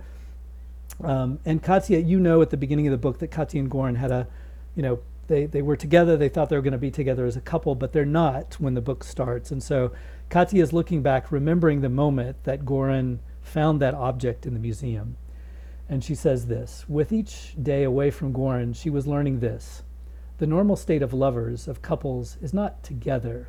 [1.02, 3.96] Um, and Katya, you know at the beginning of the book that Katya and Goran
[3.96, 4.28] had a,
[4.76, 6.16] you know, they, they were together.
[6.16, 8.74] They thought they were going to be together as a couple, but they're not when
[8.74, 9.50] the book starts.
[9.50, 9.92] And so
[10.28, 15.16] Katya is looking back, remembering the moment that Goran found that object in the museum.
[15.92, 19.82] And she says this With each day away from Goran, she was learning this.
[20.38, 23.48] The normal state of lovers, of couples, is not together.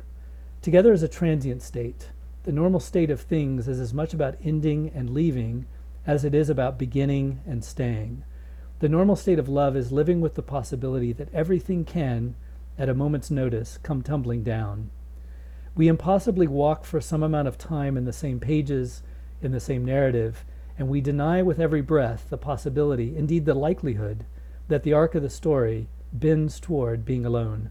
[0.60, 2.10] Together is a transient state.
[2.42, 5.64] The normal state of things is as much about ending and leaving
[6.06, 8.24] as it is about beginning and staying.
[8.80, 12.36] The normal state of love is living with the possibility that everything can,
[12.76, 14.90] at a moment's notice, come tumbling down.
[15.74, 19.02] We impossibly walk for some amount of time in the same pages,
[19.40, 20.44] in the same narrative,
[20.78, 24.24] and we deny with every breath the possibility, indeed the likelihood,
[24.68, 27.70] that the arc of the story bends toward being alone.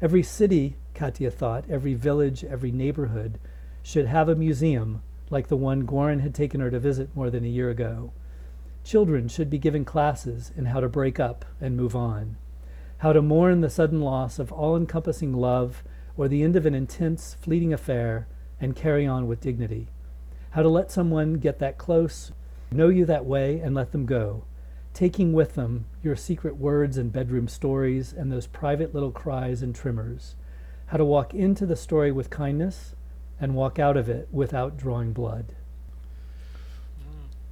[0.00, 3.38] Every city, Katya thought, every village, every neighborhood
[3.82, 7.44] should have a museum like the one Goran had taken her to visit more than
[7.44, 8.12] a year ago.
[8.84, 12.36] Children should be given classes in how to break up and move on,
[12.98, 15.84] how to mourn the sudden loss of all encompassing love
[16.16, 18.26] or the end of an intense, fleeting affair
[18.60, 19.88] and carry on with dignity
[20.52, 22.30] how to let someone get that close,
[22.70, 24.44] know you that way, and let them go,
[24.94, 29.74] taking with them your secret words and bedroom stories and those private little cries and
[29.74, 30.36] tremors,
[30.86, 32.94] how to walk into the story with kindness
[33.40, 35.54] and walk out of it without drawing blood.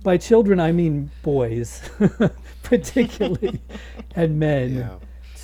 [0.02, 1.82] By children, I mean boys,
[2.62, 3.60] particularly,
[4.14, 4.74] and men.
[4.76, 4.94] Yeah.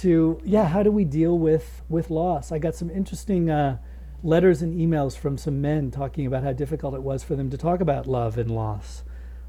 [0.01, 2.53] To yeah, how do we deal with with loss?
[2.53, 3.79] I got some interesting uh,
[4.27, 7.57] letters and emails from some men talking about how difficult it was for them to
[7.57, 9.05] talk about love and loss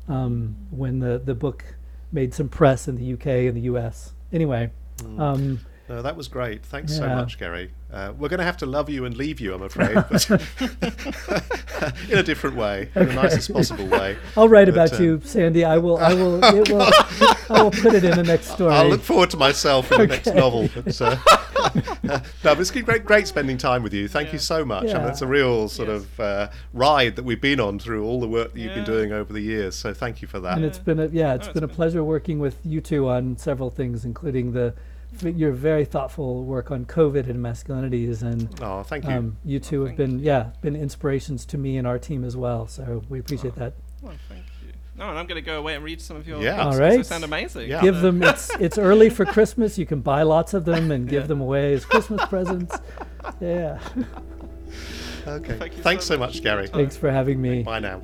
[0.08, 1.66] um, when the, the book
[2.12, 4.14] made some press in the UK and the US.
[4.32, 4.72] Anyway.
[4.98, 5.20] Mm.
[5.20, 5.60] Um,
[5.90, 6.66] no, that was great.
[6.66, 7.00] Thanks yeah.
[7.00, 7.72] so much, Gary.
[7.92, 10.30] Uh, we're going to have to love you and leave you, I'm afraid, but
[12.10, 13.02] in a different way, okay.
[13.02, 14.18] in the nicest possible way.
[14.36, 15.64] I'll write but, about um, you, Sandy.
[15.64, 15.98] I will.
[15.98, 16.44] I will.
[16.58, 16.82] It will.
[16.82, 18.74] I will put it in the next story.
[18.74, 20.08] I'll look forward to myself in okay.
[20.08, 20.70] the next novel.
[20.76, 21.18] But, uh,
[22.04, 24.08] no, but it's been great, great spending time with you.
[24.08, 24.34] Thank yeah.
[24.34, 24.86] you so much.
[24.86, 24.98] Yeah.
[24.98, 26.02] I mean, it's a real sort yes.
[26.02, 29.12] of uh, ride that we've been on through all the work that you've been doing
[29.12, 29.76] over the years.
[29.76, 30.58] So thank you for that.
[30.58, 33.08] And it's been a yeah, it's, oh, it's been a pleasure working with you two
[33.10, 34.74] on several things, including the
[35.24, 39.12] your very thoughtful work on COVID and masculinities, and oh, thank you.
[39.12, 42.68] Um, you two have been, yeah, been inspirations to me and our team as well.
[42.68, 43.60] So we appreciate oh.
[43.60, 43.74] that.
[44.02, 44.57] Well, thank you.
[44.98, 46.42] No, and I'm going to go away and read some of your.
[46.42, 46.98] Yeah, all right.
[46.98, 47.70] They sound amazing.
[47.70, 47.82] Yeah.
[47.82, 48.24] Give them.
[48.24, 49.78] It's it's early for Christmas.
[49.78, 51.28] You can buy lots of them and give yeah.
[51.28, 52.76] them away as Christmas presents.
[53.42, 53.80] Yeah.
[55.28, 55.58] Okay.
[55.58, 56.68] Thank Thanks so much, Gary.
[56.68, 57.64] Thanks for having me.
[57.64, 58.02] Bye now.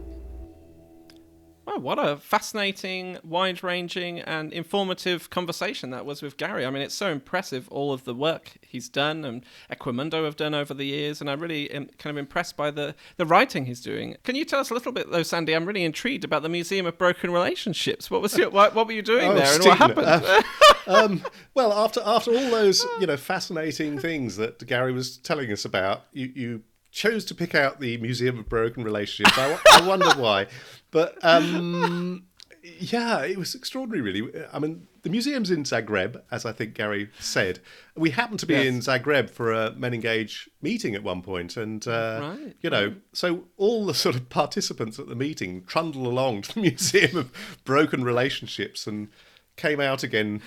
[1.65, 6.65] Well, what a fascinating, wide ranging, and informative conversation that was with Gary.
[6.65, 10.53] I mean, it's so impressive, all of the work he's done and Equimundo have done
[10.53, 11.21] over the years.
[11.21, 14.17] And I'm really kind of impressed by the, the writing he's doing.
[14.23, 15.53] Can you tell us a little bit, though, Sandy?
[15.53, 18.11] I'm really intrigued about the Museum of Broken Relationships.
[18.11, 20.07] What was your, what, what were you doing oh, there and what happened?
[20.07, 20.41] Uh,
[20.87, 25.63] um, well, after, after all those you know fascinating things that Gary was telling us
[25.63, 26.61] about, you, you
[26.93, 29.37] chose to pick out the Museum of Broken Relationships.
[29.37, 30.47] I, I wonder why.
[30.91, 32.27] But um,
[32.63, 34.45] yeah, it was extraordinary, really.
[34.53, 37.59] I mean, the museum's in Zagreb, as I think Gary said.
[37.95, 38.67] We happened to be yes.
[38.67, 42.95] in Zagreb for a Men Engage meeting at one point, and uh, right, you know,
[43.11, 47.31] so all the sort of participants at the meeting trundled along to the Museum of
[47.65, 49.09] Broken Relationships and
[49.57, 50.41] came out again.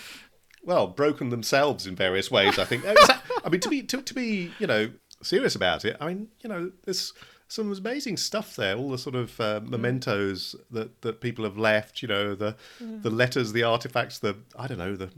[0.64, 2.59] Well, broken themselves in various ways.
[2.59, 2.84] I think.
[2.86, 4.90] I mean, to be to, to be you know
[5.23, 7.12] serious about it, I mean, you know, there's
[7.49, 8.77] some amazing stuff there.
[8.77, 9.69] All the sort of uh, mm.
[9.69, 12.03] mementos that, that people have left.
[12.03, 13.03] You know, the mm.
[13.03, 15.11] the letters, the artifacts, the I don't know, the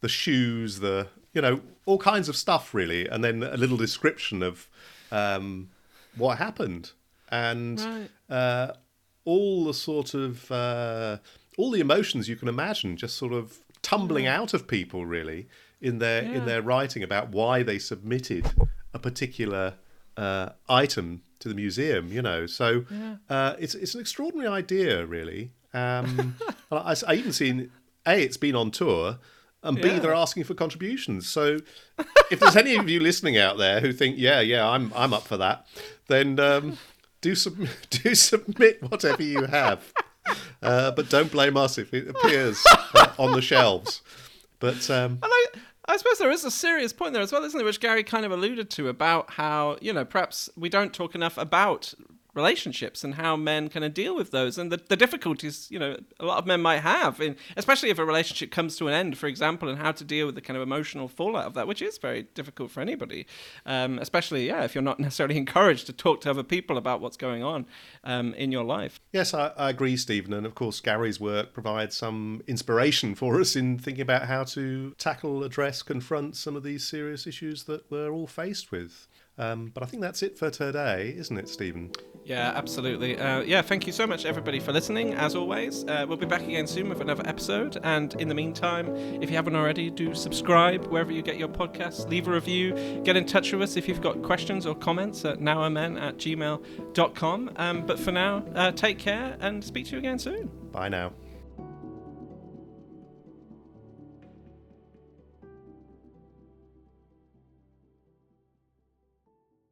[0.00, 4.42] the shoes, the you know, all kinds of stuff really, and then a little description
[4.42, 4.68] of
[5.10, 5.68] um,
[6.16, 6.92] what happened
[7.28, 8.10] and right.
[8.34, 8.72] uh,
[9.24, 11.18] all the sort of uh,
[11.58, 14.30] all the emotions you can imagine, just sort of tumbling mm.
[14.30, 15.48] out of people really
[15.80, 16.32] in their yeah.
[16.32, 18.46] in their writing about why they submitted
[18.96, 19.74] a particular
[20.16, 22.46] uh, item to the museum, you know.
[22.46, 23.16] So yeah.
[23.28, 25.52] uh, it's it's an extraordinary idea, really.
[25.72, 26.36] Um,
[26.72, 27.70] I, I, even seen
[28.06, 29.18] a it's been on tour,
[29.62, 29.98] and b yeah.
[29.98, 31.28] they're asking for contributions.
[31.28, 31.58] So
[32.30, 35.24] if there's any of you listening out there who think, yeah, yeah, I'm I'm up
[35.24, 35.66] for that,
[36.08, 36.78] then um,
[37.20, 39.92] do sub- do submit whatever you have,
[40.62, 44.00] uh, but don't blame us if it appears uh, on the shelves.
[44.58, 45.18] But um,
[45.88, 47.64] I suppose there is a serious point there as well, isn't there?
[47.64, 51.38] Which Gary kind of alluded to about how, you know, perhaps we don't talk enough
[51.38, 51.94] about
[52.36, 55.96] relationships and how men kind of deal with those and the, the difficulties you know
[56.20, 59.16] a lot of men might have in especially if a relationship comes to an end
[59.16, 61.80] for example and how to deal with the kind of emotional fallout of that which
[61.80, 63.26] is very difficult for anybody
[63.64, 67.16] um, especially yeah if you're not necessarily encouraged to talk to other people about what's
[67.16, 67.64] going on
[68.04, 69.00] um, in your life.
[69.12, 73.56] Yes I, I agree stephen and of course gary's work provides some inspiration for us
[73.56, 78.10] in thinking about how to tackle address confront some of these serious issues that we're
[78.10, 79.08] all faced with
[79.38, 81.90] um, but I think that's it for today, isn't it, Stephen?
[82.24, 83.18] Yeah, absolutely.
[83.18, 85.14] Uh, yeah, thank you so much, everybody, for listening.
[85.14, 87.78] As always, uh, we'll be back again soon with another episode.
[87.84, 88.88] And in the meantime,
[89.22, 92.72] if you haven't already, do subscribe wherever you get your podcasts, leave a review,
[93.04, 97.50] get in touch with us if you've got questions or comments at nowamen at gmail.com.
[97.56, 100.50] Um, but for now, uh, take care and speak to you again soon.
[100.72, 101.12] Bye now.